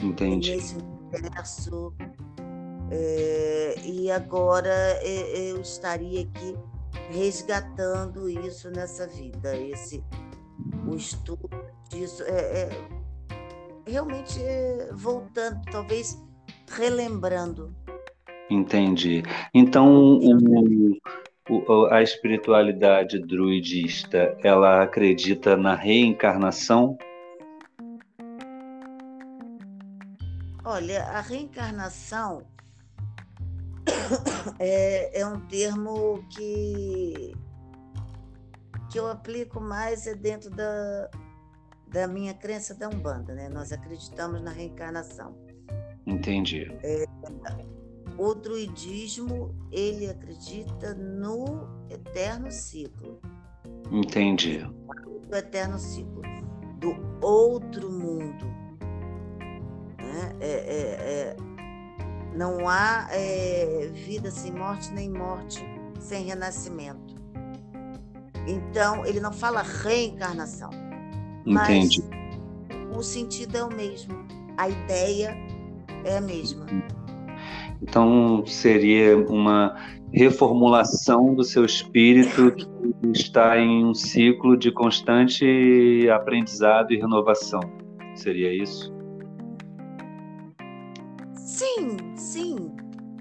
[0.00, 0.56] Entendi.
[0.56, 1.92] nesse universo.
[2.90, 6.56] É, e agora é, eu estaria aqui
[7.10, 10.04] resgatando isso nessa vida, esse
[10.86, 11.48] o estudo
[11.90, 12.70] disso, é, é
[13.86, 16.22] realmente é, voltando, talvez
[16.70, 17.74] relembrando.
[18.50, 19.22] Entendi.
[19.52, 20.98] Então o,
[21.48, 26.96] o, a espiritualidade druidista, ela acredita na reencarnação?
[30.64, 32.42] Olha, a reencarnação
[34.58, 37.34] é, é um termo que,
[38.90, 41.10] que eu aplico mais é dentro da,
[41.88, 43.48] da minha crença da Umbanda, né?
[43.48, 45.36] Nós acreditamos na reencarnação.
[46.06, 46.70] Entendi.
[46.82, 47.04] É,
[48.18, 53.20] o druidismo, ele acredita no eterno ciclo.
[53.90, 54.58] Entendi.
[55.28, 56.22] Do eterno ciclo.
[56.78, 58.56] Do outro mundo
[60.16, 60.36] né?
[60.40, 61.36] É, é, é,
[62.36, 65.64] não há é, vida sem morte, nem morte
[65.98, 67.16] sem renascimento.
[68.46, 70.70] Então, ele não fala reencarnação.
[71.44, 72.02] Entendi.
[72.02, 74.14] Mas o sentido é o mesmo.
[74.56, 75.36] A ideia
[76.04, 76.66] é a mesma.
[77.82, 79.74] Então, seria uma
[80.12, 82.66] reformulação do seu espírito que
[83.12, 87.60] está em um ciclo de constante aprendizado e renovação.
[88.14, 88.95] Seria isso?
[91.76, 92.70] Sim, sim.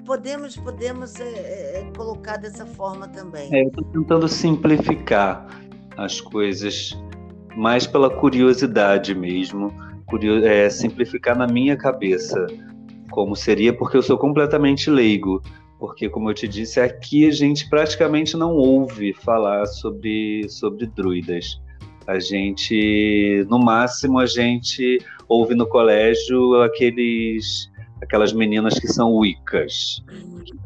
[0.06, 3.54] Podemos, podemos é, é, colocar dessa forma também.
[3.54, 5.46] É, eu estou tentando simplificar
[5.98, 6.98] as coisas,
[7.58, 9.74] mais pela curiosidade mesmo,
[10.44, 12.48] é, simplificar na minha cabeça
[13.12, 15.42] como seria, porque eu sou completamente leigo.
[15.78, 21.60] Porque, como eu te disse, aqui a gente praticamente não ouve falar sobre, sobre druidas.
[22.08, 27.70] A gente, no máximo, a gente ouve no colégio aqueles
[28.02, 30.04] aquelas meninas que são Wiccas.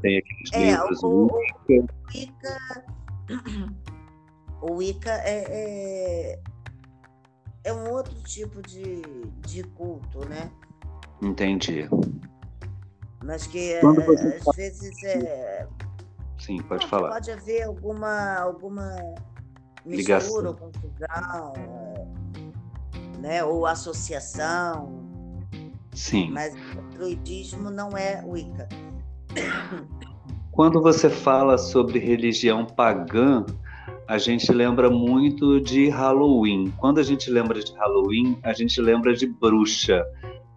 [0.02, 1.28] Tem aqueles é, livros o,
[1.68, 1.94] Wicca.
[2.14, 2.86] Wicca,
[4.62, 6.40] o Wicca é, é,
[7.64, 9.02] é, um outro tipo de,
[9.48, 10.52] de culto, né?
[11.22, 11.88] Entendi.
[13.24, 15.68] Mas que é, às vezes é.
[16.40, 17.10] Sim, pode não, falar.
[17.10, 18.96] Pode haver alguma, alguma
[19.86, 21.54] mistura ou confusão,
[23.20, 23.44] né?
[23.44, 24.99] ou associação
[25.92, 26.32] Sim.
[26.32, 28.68] Mas o druidismo não é Wicca.
[30.52, 33.46] Quando você fala sobre religião pagã,
[34.08, 36.74] a gente lembra muito de Halloween.
[36.78, 40.06] Quando a gente lembra de Halloween, a gente lembra de bruxa.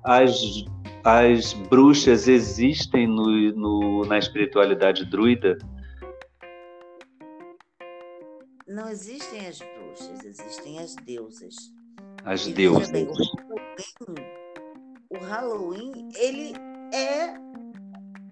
[0.04, 0.64] As,
[1.04, 5.56] as bruxas existem no, no, na espiritualidade druida?
[8.72, 11.54] não existem as bruxas, existem as deusas.
[12.24, 12.90] As e deusas.
[12.90, 14.14] Bem, o, Halloween,
[15.12, 16.54] o Halloween, ele
[16.92, 17.34] é,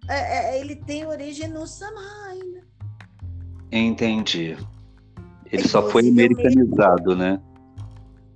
[0.08, 2.52] é, é, ele tem origem no Samhain.
[2.52, 2.62] Né?
[3.70, 4.56] Entendi.
[5.52, 7.40] Ele só foi americanizado, né?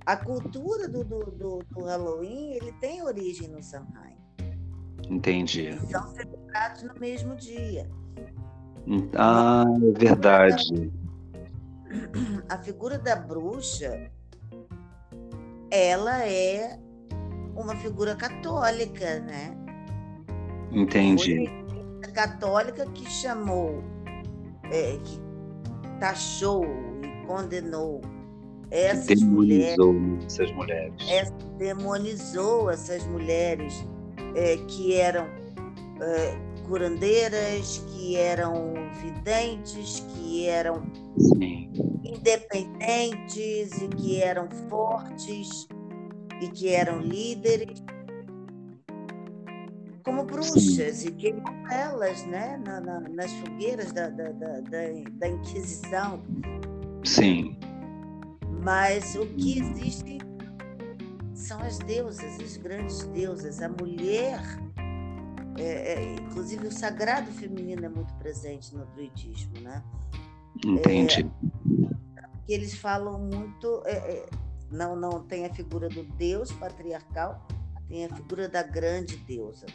[0.05, 4.17] A cultura do, do, do, do, Halloween, ele tem origem no Samhain.
[5.09, 5.69] Entendi.
[5.69, 7.89] E são celebrados no mesmo dia.
[9.17, 10.91] Ah, é verdade.
[12.49, 14.11] A figura da bruxa,
[15.71, 16.79] ela é
[17.55, 19.55] uma figura católica, né?
[20.71, 21.49] Entendi.
[22.03, 23.83] Foi católica que chamou,
[24.71, 25.19] é, que
[25.99, 26.65] taxou
[27.03, 28.01] e condenou
[28.71, 30.93] essas demonizou mulheres, essas mulheres.
[31.09, 31.23] É,
[31.57, 33.85] demonizou essas mulheres
[34.35, 35.27] é, que eram
[36.01, 36.37] é,
[36.67, 40.83] curandeiras, que eram videntes, que eram
[41.17, 41.71] Sim.
[42.03, 45.67] independentes e que eram fortes
[46.41, 47.81] e que eram líderes
[50.05, 51.07] como bruxas Sim.
[51.07, 56.21] e queimou elas né, na, na, nas fogueiras da, da, da, da, Inquisição.
[57.03, 57.57] Sim.
[58.63, 60.19] Mas o que existe
[61.33, 63.61] são as deusas, as grandes deusas.
[63.61, 64.39] A mulher,
[65.57, 69.83] é, é, inclusive o sagrado feminino é muito presente no druidismo, né?
[70.63, 71.29] Entendi.
[72.15, 74.25] É, eles falam muito, é, é,
[74.71, 77.45] não, não tem a figura do deus patriarcal,
[77.87, 79.65] tem a figura da grande deusa.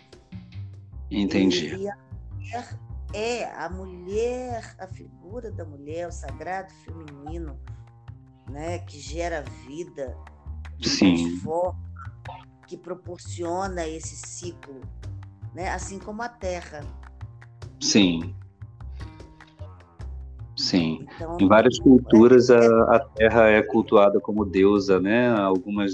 [1.11, 1.75] Entendi.
[1.75, 2.79] E, a mulher
[3.13, 7.59] é a mulher, a figura da mulher, o sagrado feminino,
[8.49, 10.17] né, que gera vida,
[10.79, 11.15] que Sim.
[11.15, 11.81] transforma,
[12.67, 14.81] que proporciona esse ciclo,
[15.53, 16.81] né, assim como a Terra.
[17.81, 18.35] Sim.
[20.71, 21.07] Sim.
[21.17, 25.29] Então, em várias culturas a, a Terra é cultuada como deusa, né?
[25.31, 25.93] Algumas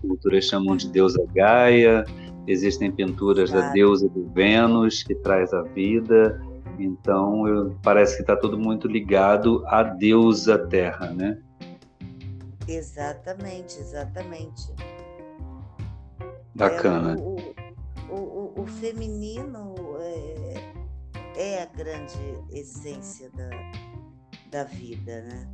[0.00, 2.04] culturas chamam de deusa Gaia,
[2.46, 3.66] Existem pinturas claro.
[3.66, 6.40] da deusa do Vênus, que traz a vida.
[6.78, 11.38] Então, eu, parece que está tudo muito ligado à deusa Terra, né?
[12.68, 14.72] Exatamente, exatamente.
[16.54, 17.16] Bacana.
[17.18, 17.36] É, o,
[18.10, 20.54] o, o, o, feminino é,
[21.36, 22.18] é a grande
[22.52, 23.48] essência da,
[24.54, 25.48] da vida, né?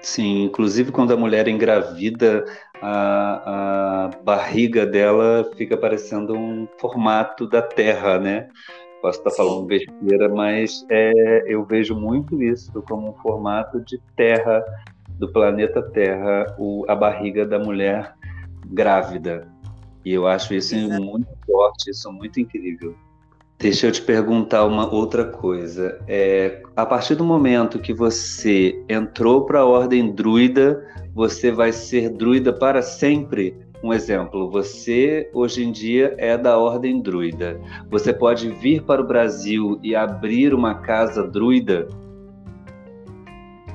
[0.00, 2.44] Sim, inclusive quando a mulher engravida,
[2.80, 8.48] a, a barriga dela fica parecendo um formato da Terra, né?
[9.02, 14.64] Posso estar falando besteira, mas é, eu vejo muito isso como um formato de Terra,
[15.18, 18.14] do planeta Terra, o, a barriga da mulher
[18.66, 19.48] grávida.
[20.04, 21.02] E eu acho isso Exato.
[21.02, 22.94] muito forte, isso muito incrível.
[23.58, 26.00] Deixa eu te perguntar uma outra coisa.
[26.06, 32.08] É, a partir do momento que você entrou para a ordem druida, você vai ser
[32.10, 33.58] druida para sempre?
[33.82, 37.60] Um exemplo, você hoje em dia é da ordem druida.
[37.90, 41.88] Você pode vir para o Brasil e abrir uma casa druida?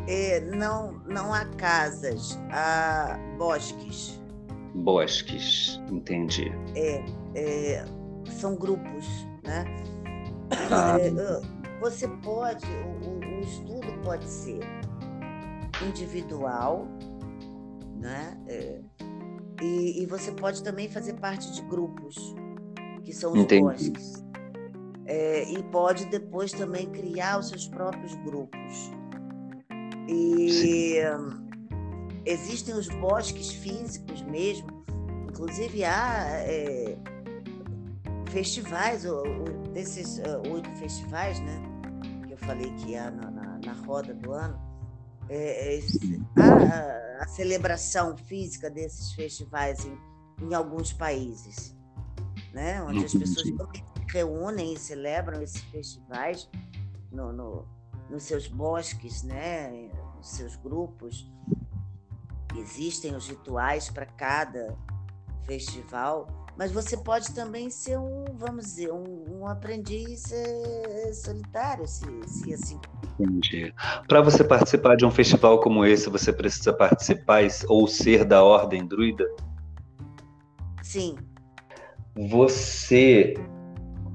[0.07, 4.17] É, não, não há casas, há bosques.
[4.75, 6.53] Bosques, entendi.
[6.73, 7.03] É,
[7.35, 7.85] é
[8.25, 9.65] são grupos né?
[10.71, 10.97] Ah.
[10.99, 11.11] É,
[11.79, 14.59] você pode, o, o, estudo pode ser
[15.87, 16.87] individual,
[17.99, 18.37] né?
[18.47, 18.81] É,
[19.61, 22.15] e, e, você pode também fazer parte de grupos,
[23.03, 23.61] que são os Entendi.
[23.61, 24.23] bosques.
[25.05, 28.91] É, e pode depois também criar os seus próprios grupos.
[30.07, 31.45] E Sim.
[32.25, 34.83] existem os bosques físicos mesmo,
[35.29, 36.97] inclusive há é,
[38.33, 39.03] festivais,
[39.73, 41.61] desses uh, oito festivais, né,
[42.25, 44.59] que eu falei que há na, na, na roda do ano,
[45.29, 45.81] é, é,
[46.41, 49.97] a, a, celebração física desses festivais em,
[50.41, 51.77] em alguns países,
[52.51, 53.55] né, onde as pessoas se
[54.09, 56.49] reúnem e celebram esses festivais
[57.11, 57.67] no, no,
[58.09, 61.31] nos seus bosques, né, nos seus grupos.
[62.57, 64.75] Existem os rituais para cada
[65.45, 72.05] festival mas você pode também ser um, vamos dizer, um, um aprendiz é, solitário, se,
[72.27, 72.79] se assim.
[73.19, 73.73] Entendi.
[74.07, 78.85] Para você participar de um festival como esse, você precisa participar ou ser da Ordem
[78.85, 79.25] Druida?
[80.81, 81.15] Sim.
[82.15, 83.33] Você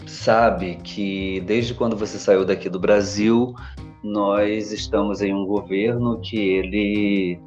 [0.06, 3.54] sabe que desde quando você saiu daqui do Brasil,
[4.02, 7.40] nós estamos em um governo que ele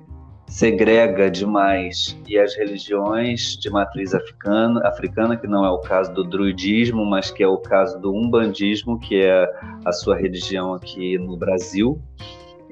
[0.51, 6.25] segrega demais e as religiões de matriz africana, africana, que não é o caso do
[6.25, 9.49] druidismo, mas que é o caso do umbandismo, que é
[9.85, 12.01] a sua religião aqui no Brasil,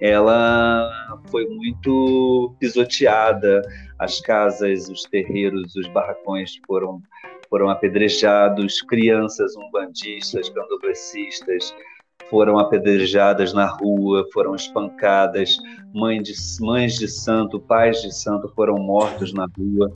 [0.02, 0.92] ela
[1.32, 3.62] foi muito pisoteada.
[3.98, 7.02] As casas, os terreiros, os barracões foram
[7.50, 11.74] foram apedrejados, crianças umbandistas, candomblecistas
[12.30, 15.58] foram apedrejadas na rua, foram espancadas,
[15.94, 19.92] mães de, mães de santo, pais de santo foram mortos na rua.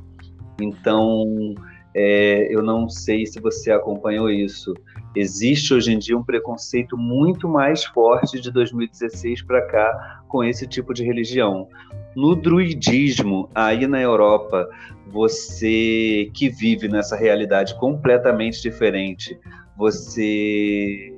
[0.61, 1.55] Então,
[1.95, 4.73] é, eu não sei se você acompanhou isso.
[5.15, 10.65] Existe hoje em dia um preconceito muito mais forte de 2016 para cá com esse
[10.67, 11.67] tipo de religião.
[12.15, 14.67] No druidismo, aí na Europa,
[15.07, 19.37] você que vive nessa realidade completamente diferente,
[19.77, 21.12] você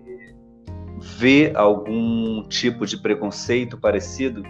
[1.17, 4.43] vê algum tipo de preconceito parecido?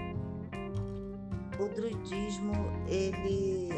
[1.59, 2.53] O druidismo,
[2.87, 3.69] ele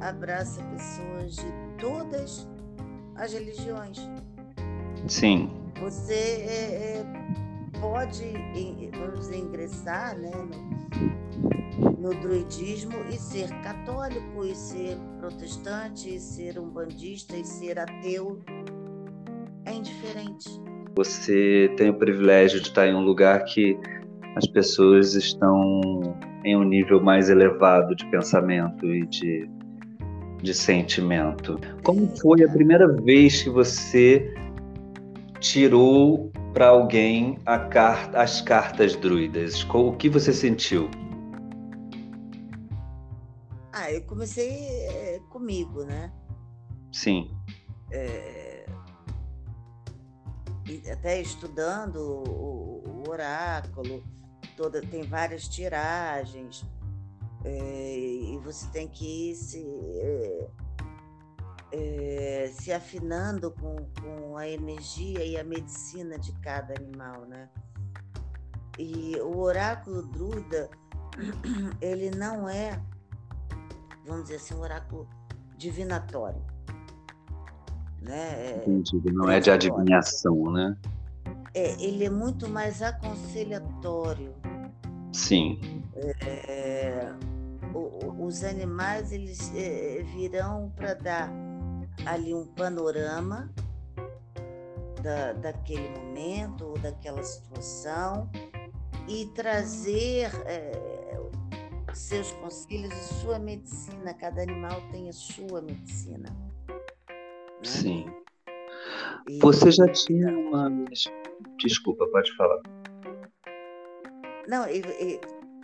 [0.00, 1.46] abraça pessoas de
[1.80, 2.48] todas
[3.14, 3.98] as religiões.
[5.06, 5.50] Sim.
[5.80, 7.06] Você é, é,
[7.80, 8.24] pode
[8.98, 10.30] vamos dizer, ingressar né,
[11.78, 18.40] no, no, druidismo e ser católico, e ser protestante, e ser umbandista, e ser ateu.
[19.64, 20.73] É indiferente.
[20.96, 23.76] Você tem o privilégio de estar em um lugar que
[24.36, 25.80] as pessoas estão
[26.44, 29.50] em um nível mais elevado de pensamento e de,
[30.40, 31.58] de sentimento.
[31.82, 34.32] Como foi a primeira vez que você
[35.40, 37.38] tirou para alguém
[37.70, 39.66] car as cartas druidas?
[39.74, 40.88] O que você sentiu?
[43.72, 46.12] Ah, eu comecei é, comigo, né?
[46.92, 47.32] Sim.
[47.90, 48.43] É,
[50.90, 54.02] até estudando o, oráculo,
[54.56, 56.64] toda tem várias tiragens
[57.44, 59.64] é, e você tem que ir se
[60.00, 60.50] é,
[61.72, 67.48] é, se afinando com, com a energia e a medicina de cada animal, né?
[68.78, 70.70] E o oráculo druida,
[71.80, 72.80] ele não é,
[74.06, 75.08] vamos dizer assim, um oráculo
[75.56, 76.53] divinatório.
[78.04, 78.62] Né?
[78.66, 80.76] Entendi, não é de adivinhação, né?
[81.54, 84.34] É, ele é muito mais aconselhatório.
[85.12, 85.82] Sim.
[85.94, 87.12] É,
[88.18, 91.32] os animais eles é, virão para dar
[92.04, 93.50] ali um panorama
[95.02, 98.28] da, daquele momento ou daquela situação
[99.08, 101.20] e trazer é,
[101.92, 104.12] seus conselhos e sua medicina.
[104.14, 106.28] Cada animal tem a sua medicina.
[107.58, 107.64] Né?
[107.64, 108.06] Sim.
[109.28, 109.38] E...
[109.38, 110.70] Você já tinha uma.
[111.58, 112.60] Desculpa, pode falar.
[114.46, 114.66] Não,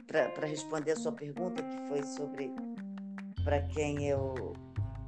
[0.07, 2.51] para responder a sua pergunta, que foi sobre
[3.45, 4.35] para quem eu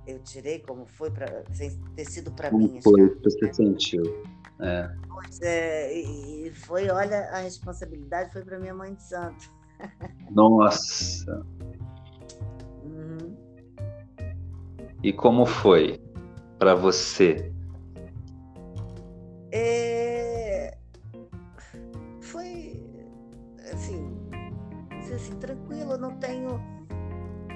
[0.06, 1.44] eu tirei, como foi para
[1.94, 2.80] ter sido para mim.
[2.82, 4.02] Foi que você sentiu?
[4.60, 4.90] É.
[5.08, 9.50] Pois é, e foi, olha, a responsabilidade foi para minha mãe de santo.
[10.30, 11.46] Nossa.
[12.82, 13.36] Uhum.
[15.02, 16.00] E como foi
[16.62, 17.52] para você?
[19.50, 20.76] É...
[22.20, 22.80] Foi
[23.72, 24.16] assim,
[25.12, 26.62] assim, tranquilo, não tenho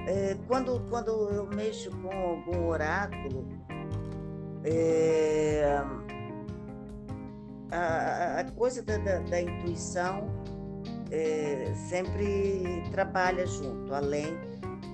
[0.09, 3.46] é, quando, quando eu mexo com algum oráculo,
[4.64, 5.80] é,
[7.70, 10.26] a, a, coisa da, da, da intuição
[11.12, 14.36] é, sempre trabalha junto, além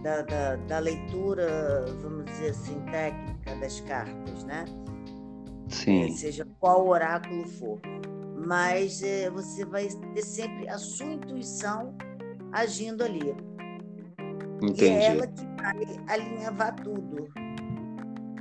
[0.03, 4.65] da, da, da, leitura, vamos dizer assim, técnica das cartas, né?
[5.69, 6.05] Sim.
[6.05, 7.81] É, seja qual oráculo for.
[8.47, 11.95] Mas é, você vai ter sempre a sua intuição
[12.53, 13.35] agindo ali.
[14.63, 14.85] Entendi.
[14.85, 17.29] E é ela que vai alinhavar tudo.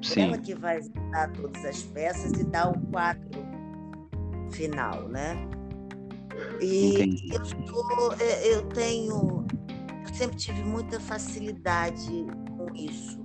[0.02, 0.22] Sim.
[0.22, 0.82] Ela que vai
[1.12, 3.46] dar todas as peças e dar o quadro
[4.52, 5.36] final, né?
[6.60, 9.46] E eu, tô, é, eu tenho,
[10.08, 12.26] eu sempre tive muita facilidade
[12.58, 13.21] com isso.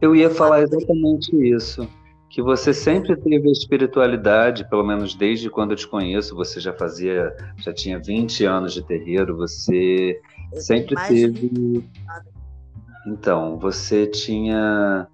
[0.00, 1.88] Eu ia falar exatamente isso,
[2.30, 6.72] que você sempre teve a espiritualidade, pelo menos desde quando eu te conheço, você já
[6.72, 10.20] fazia, já tinha 20 anos de terreiro, você
[10.54, 11.84] sempre teve.
[13.06, 15.06] Então, você tinha.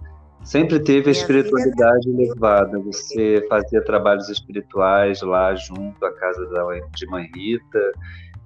[0.42, 2.78] Sempre teve a espiritualidade elevada.
[2.80, 6.46] Você fazia trabalhos espirituais lá junto à casa
[6.94, 7.92] de Mãe Rita.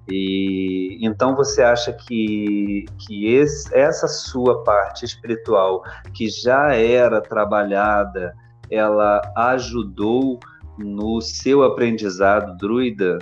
[0.09, 5.83] E então você acha que, que esse, essa sua parte espiritual,
[6.13, 8.35] que já era trabalhada,
[8.69, 10.39] ela ajudou
[10.77, 13.19] no seu aprendizado druida?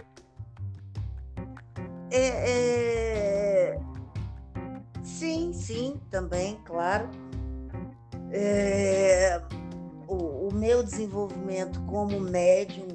[2.09, 2.67] É, é
[5.67, 7.09] sim, também, claro.
[8.31, 9.41] É,
[10.07, 12.87] o, o, meu desenvolvimento como médium,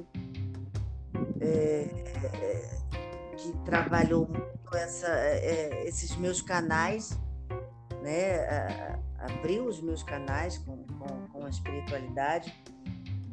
[1.39, 2.72] é,
[3.43, 7.19] que trabalhou muito essa, é, esses meus canais,
[8.01, 8.99] né?
[9.19, 12.53] abriu os meus canais com, com, com a espiritualidade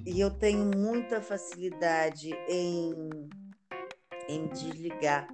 [0.06, 3.28] e eu tenho muita facilidade em,
[4.28, 5.28] em desligar.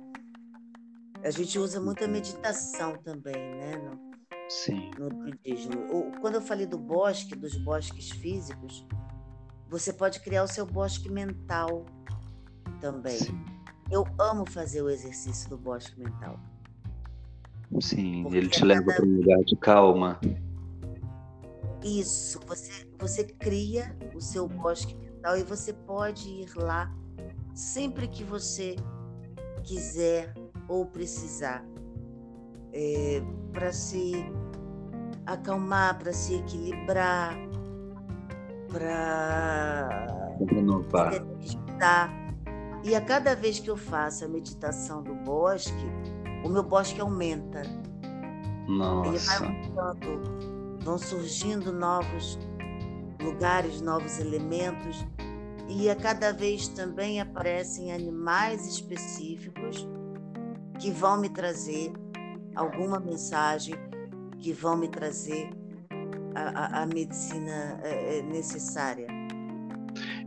[1.23, 3.77] A gente usa muita meditação também, né?
[3.77, 4.07] No,
[4.49, 4.91] Sim.
[4.99, 6.13] No budismo.
[6.21, 8.87] Quando eu falei do bosque, dos bosques físicos,
[9.69, 11.85] você pode criar o seu bosque mental
[12.81, 13.19] também.
[13.19, 13.45] Sim.
[13.91, 16.39] Eu amo fazer o exercício do bosque mental.
[17.81, 20.21] Sim, Porque ele te leva para um lugar de calma.
[21.83, 26.93] Isso, você, você cria o seu bosque mental e você pode ir lá
[27.55, 28.77] sempre que você
[29.63, 30.35] quiser
[30.69, 31.65] ou precisar
[32.73, 33.23] é,
[33.53, 34.13] para se
[35.25, 37.37] acalmar, para se equilibrar,
[38.69, 39.89] para
[40.51, 41.13] renovar.
[42.87, 45.73] E a cada vez que eu faço a meditação do bosque,
[46.45, 47.63] o meu bosque aumenta.
[48.69, 49.09] Nossa.
[49.09, 52.39] Ele vai aumentando, vão surgindo novos
[53.21, 55.05] lugares, novos elementos,
[55.69, 59.85] e a cada vez também aparecem animais específicos
[60.79, 61.93] que vão me trazer
[62.55, 63.75] alguma mensagem,
[64.39, 65.51] que vão me trazer
[66.37, 69.16] a, a, a medicina é, é, necessária.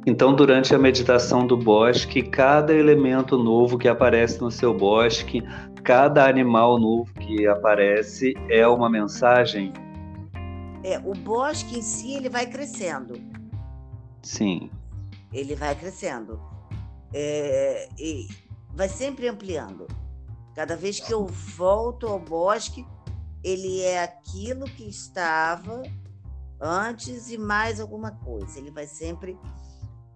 [0.06, 5.43] Então, durante a meditação do bosque, cada elemento novo que aparece no seu bosque,
[5.84, 9.74] cada animal novo que aparece é uma mensagem?
[10.84, 13.20] É, o bosque em si ele vai crescendo.
[14.22, 14.70] Sim.
[15.34, 16.39] Ele vai crescendo.
[17.14, 18.28] É, e
[18.74, 19.86] vai sempre ampliando.
[20.56, 22.86] Cada vez que eu volto ao bosque,
[23.43, 25.84] ele é aquilo que estava
[26.60, 28.58] antes e mais alguma coisa.
[28.58, 29.38] Ele vai sempre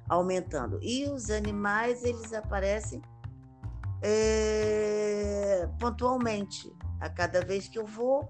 [0.08, 0.80] aumentando.
[0.82, 3.02] E os animais, eles aparecem
[4.02, 6.72] é, pontualmente.
[7.00, 8.30] A cada vez que eu vou,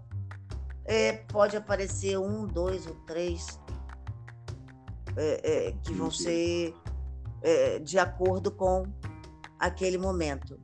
[0.85, 3.59] é, pode aparecer um, dois ou três
[5.15, 6.73] é, é que vão ser
[7.41, 8.83] é, de acordo com
[9.59, 10.59] aquele momento.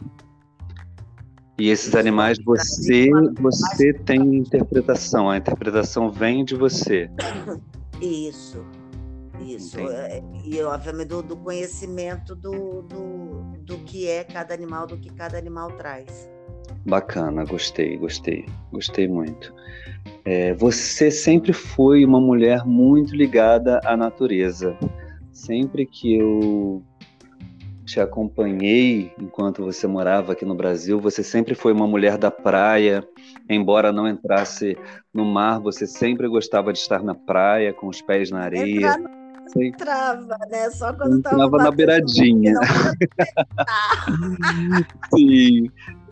[1.59, 7.11] E esses animais você você tem interpretação, a interpretação vem de você.
[8.01, 8.65] Isso,
[9.41, 9.79] isso.
[9.79, 15.09] É, e obviamente do, do conhecimento do, do, do que é cada animal, do que
[15.09, 16.29] cada animal traz.
[16.85, 19.53] Bacana, gostei, gostei, gostei muito.
[20.23, 24.77] É, você sempre foi uma mulher muito ligada à natureza.
[25.31, 26.83] Sempre que eu
[27.89, 30.99] te acompanhei enquanto você morava aqui no Brasil.
[30.99, 33.07] Você sempre foi uma mulher da praia,
[33.49, 34.77] embora não entrasse
[35.13, 38.91] no mar, você sempre gostava de estar na praia, com os pés na areia.
[38.91, 39.18] Entrar,
[39.57, 40.69] entrava, né?
[40.71, 42.53] Só quando entrava na beiradinha.
[45.15, 45.69] Sim.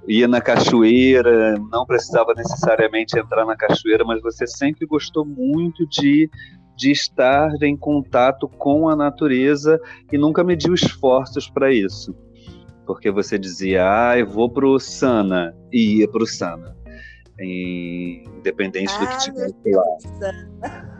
[0.07, 6.29] Ia na cachoeira, não precisava necessariamente entrar na cachoeira, mas você sempre gostou muito de
[6.77, 9.81] de estar em contato com a natureza
[10.11, 12.15] e nunca mediu esforços para isso.
[12.85, 16.77] Porque você dizia, ah, eu vou pro Sana, e ia pro Sana.
[17.39, 20.96] Independente ah, do que ah, tivesse lá.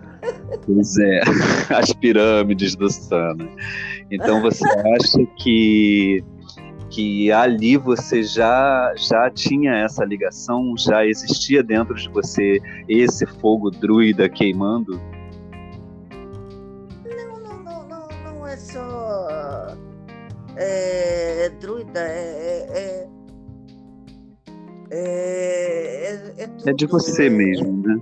[0.65, 1.21] Pois é,
[1.75, 3.47] as pirâmides do Sana.
[4.11, 6.23] Então você acha que
[6.89, 13.69] que ali você já já tinha essa ligação, já existia dentro de você esse fogo
[13.69, 14.99] druida queimando?
[20.57, 23.09] é, druida, é, é,
[24.91, 28.01] é, é, é de você mesmo, né?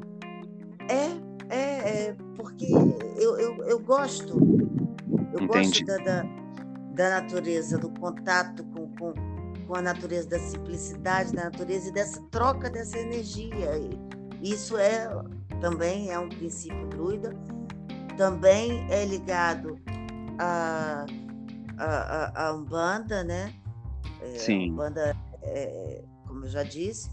[2.62, 4.34] É, é, é porque eu, eu, eu gosto,
[5.34, 5.48] eu Entendi.
[5.48, 6.24] gosto da, da,
[6.94, 9.14] da, natureza, do contato com, com,
[9.68, 13.78] com a natureza, da simplicidade da natureza e dessa troca dessa energia.
[14.42, 15.08] E isso é
[15.60, 17.36] também é um princípio druida,
[18.18, 19.80] também é ligado
[20.38, 21.06] a
[21.78, 23.54] a, a, Umbanda, né?
[24.22, 24.70] É, Sim.
[24.70, 27.10] A Umbanda, é, como eu já disse,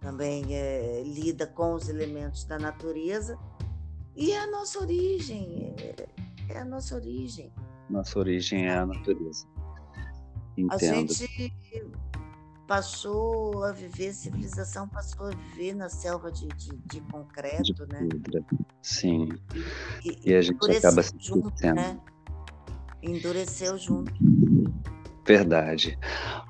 [0.00, 3.38] também é, lida com os elementos da natureza
[4.16, 7.52] e é a nossa origem, é, é a nossa origem.
[7.90, 9.46] Nossa origem é a natureza.
[10.56, 10.72] Entendo.
[10.72, 11.52] A gente
[12.66, 17.86] passou a viver, a civilização passou a viver na selva de, de, de concreto, de
[17.86, 18.08] né?
[18.80, 19.28] Sim.
[20.04, 22.00] E, e, a gente acaba se junto, né?
[23.02, 24.12] endureceu junto.
[25.26, 25.98] Verdade.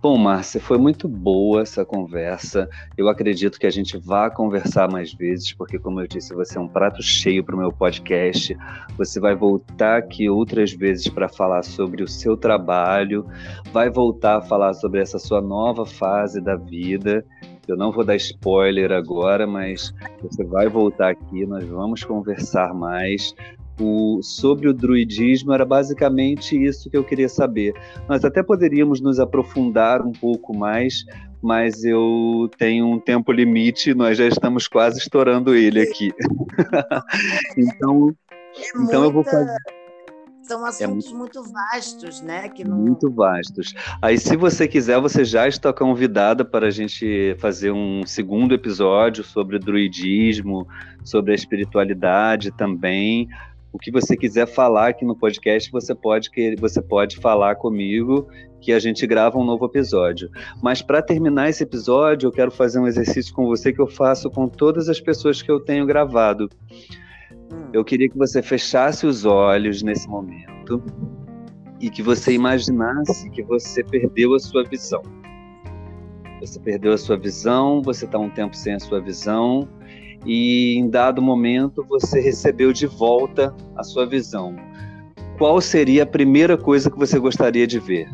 [0.03, 2.69] Bom, Márcia, foi muito boa essa conversa.
[2.97, 6.61] Eu acredito que a gente vá conversar mais vezes, porque, como eu disse, você é
[6.61, 8.57] um prato cheio para o meu podcast.
[8.99, 13.25] Você vai voltar aqui outras vezes para falar sobre o seu trabalho,
[13.73, 17.25] vai voltar a falar sobre essa sua nova fase da vida.
[17.69, 23.35] Eu não vou dar spoiler agora, mas você vai voltar aqui, nós vamos conversar mais
[23.81, 27.75] o, sobre o druidismo era basicamente isso que eu queria saber.
[28.09, 31.05] Nós até poderíamos nos aprofundar um pouco mais,
[31.43, 36.13] mas eu tenho um tempo limite, nós já estamos quase estourando ele aqui.
[37.59, 38.15] então,
[38.57, 38.95] é então muita...
[38.97, 39.57] eu vou fazer.
[40.43, 42.51] São é assuntos é muito, vastos, né?
[42.51, 42.77] Que não...
[42.77, 43.73] Muito vastos.
[44.03, 49.25] Aí, se você quiser, você já está convidada para a gente fazer um segundo episódio
[49.25, 50.69] sobre druidismo,
[51.03, 53.27] sobre a espiritualidade também
[53.75, 58.29] o que você quiser falar aqui no podcast, você pode você pode falar comigo
[58.61, 60.31] que a gente grava um novo episódio.
[60.63, 64.31] Mas para terminar esse episódio, eu quero fazer um exercício com você que eu faço
[64.31, 66.49] com todas as pessoas que eu tenho gravado.
[67.53, 67.71] Hum.
[67.73, 70.81] Eu queria que você fechasse os olhos nesse momento
[71.81, 75.03] e que você imaginasse que você perdeu a sua visão.
[76.41, 79.69] Você perdeu a sua visão, você está um tempo sem a sua visão
[80.25, 84.57] e em dado momento você recebeu de volta a sua visão.
[85.39, 88.09] Qual seria a primeira coisa que você gostaria de ver?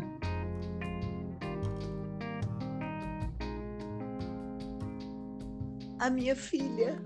[5.99, 6.99] A minha filha.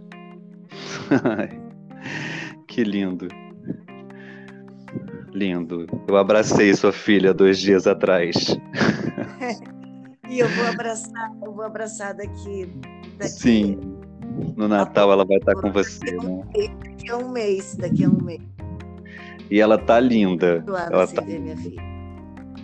[2.66, 3.28] que lindo.
[5.34, 5.86] Lindo.
[6.08, 8.58] Eu abracei sua filha dois dias atrás.
[10.30, 12.72] e eu vou abraçar, eu vou abraçar daqui,
[13.18, 13.95] daqui Sim
[14.55, 16.43] no Natal ela vai estar com você, né?
[16.53, 18.41] Daqui a um mês, daqui a um mês.
[19.49, 20.63] E ela tá linda.
[20.67, 21.21] Ela tá...
[21.21, 21.81] Ver minha filha.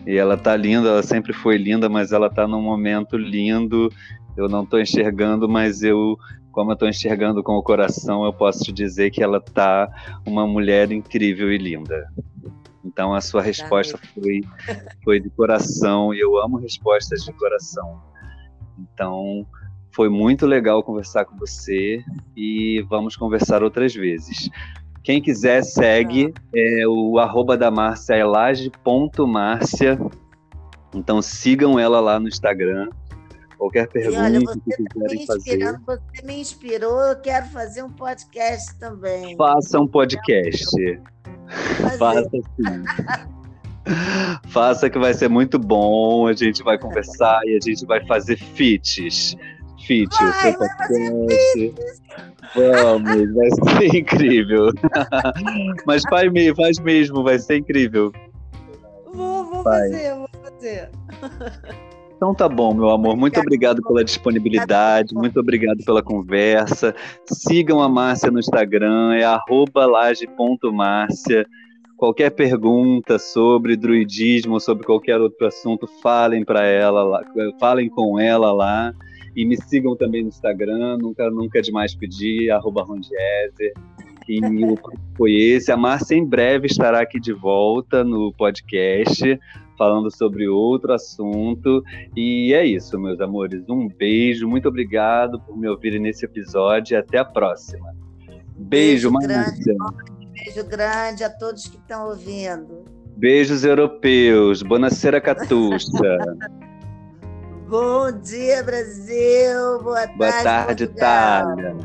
[0.06, 3.90] E ela tá linda, ela sempre foi linda, mas ela tá num momento lindo.
[4.36, 6.18] Eu não tô enxergando, mas eu,
[6.52, 9.88] como eu tô enxergando com o coração, eu posso te dizer que ela tá
[10.26, 12.08] uma mulher incrível e linda.
[12.84, 14.42] Então a sua resposta foi,
[15.04, 18.02] foi de coração e eu amo respostas de coração.
[18.80, 19.46] Então,
[19.92, 22.04] foi muito legal conversar com você
[22.36, 24.50] e vamos conversar outras vezes.
[25.04, 30.00] Quem quiser, segue é, o arroba da Márcia é laje.márcia.
[30.94, 32.90] Então sigam ela lá no Instagram.
[33.58, 34.56] Qualquer pergunta olha, que tá
[34.94, 35.80] quiserem fazer.
[35.86, 39.36] Você me inspirou, eu quero fazer um podcast também.
[39.36, 41.00] Faça um podcast.
[41.98, 42.84] Faça sim.
[44.50, 46.28] Faça que vai ser muito bom.
[46.28, 49.36] A gente vai conversar e a gente vai fazer fits
[49.86, 51.76] fit o seu podcast.
[52.56, 54.72] Vamos, vai ser incrível.
[55.86, 58.12] Mas pai, faz mesmo, vai ser incrível.
[59.14, 60.90] Vou, vou fazer, vou fazer.
[62.22, 63.18] Então tá bom, meu amor.
[63.18, 66.94] Muito obrigado pela disponibilidade, muito obrigado pela conversa.
[67.26, 69.26] Sigam a Márcia no Instagram, é
[69.88, 71.48] laje.márcia.
[71.98, 77.24] Qualquer pergunta sobre druidismo, sobre qualquer outro assunto, falem para ela,
[77.60, 78.94] falem com ela lá.
[79.36, 83.74] E me sigam também no Instagram, nunca, nunca é demais pedir, arroba Rondieser.
[84.28, 84.78] E o
[85.18, 85.72] foi esse.
[85.72, 89.40] A Márcia em breve estará aqui de volta no podcast,
[89.78, 91.84] falando sobre outro assunto.
[92.16, 93.68] E é isso, meus amores.
[93.68, 97.94] Um beijo, muito obrigado por me ouvirem nesse episódio e até a próxima.
[98.58, 99.76] Beijo, beijo Márcia.
[99.76, 102.86] Grande, beijo grande a todos que estão ouvindo.
[103.18, 104.62] Beijos europeus.
[104.62, 105.90] Bonacera Catuxa.
[107.72, 109.80] Bom dia, Brasil.
[109.82, 110.06] Boa, Boa
[110.44, 111.78] tarde, tarde Itália.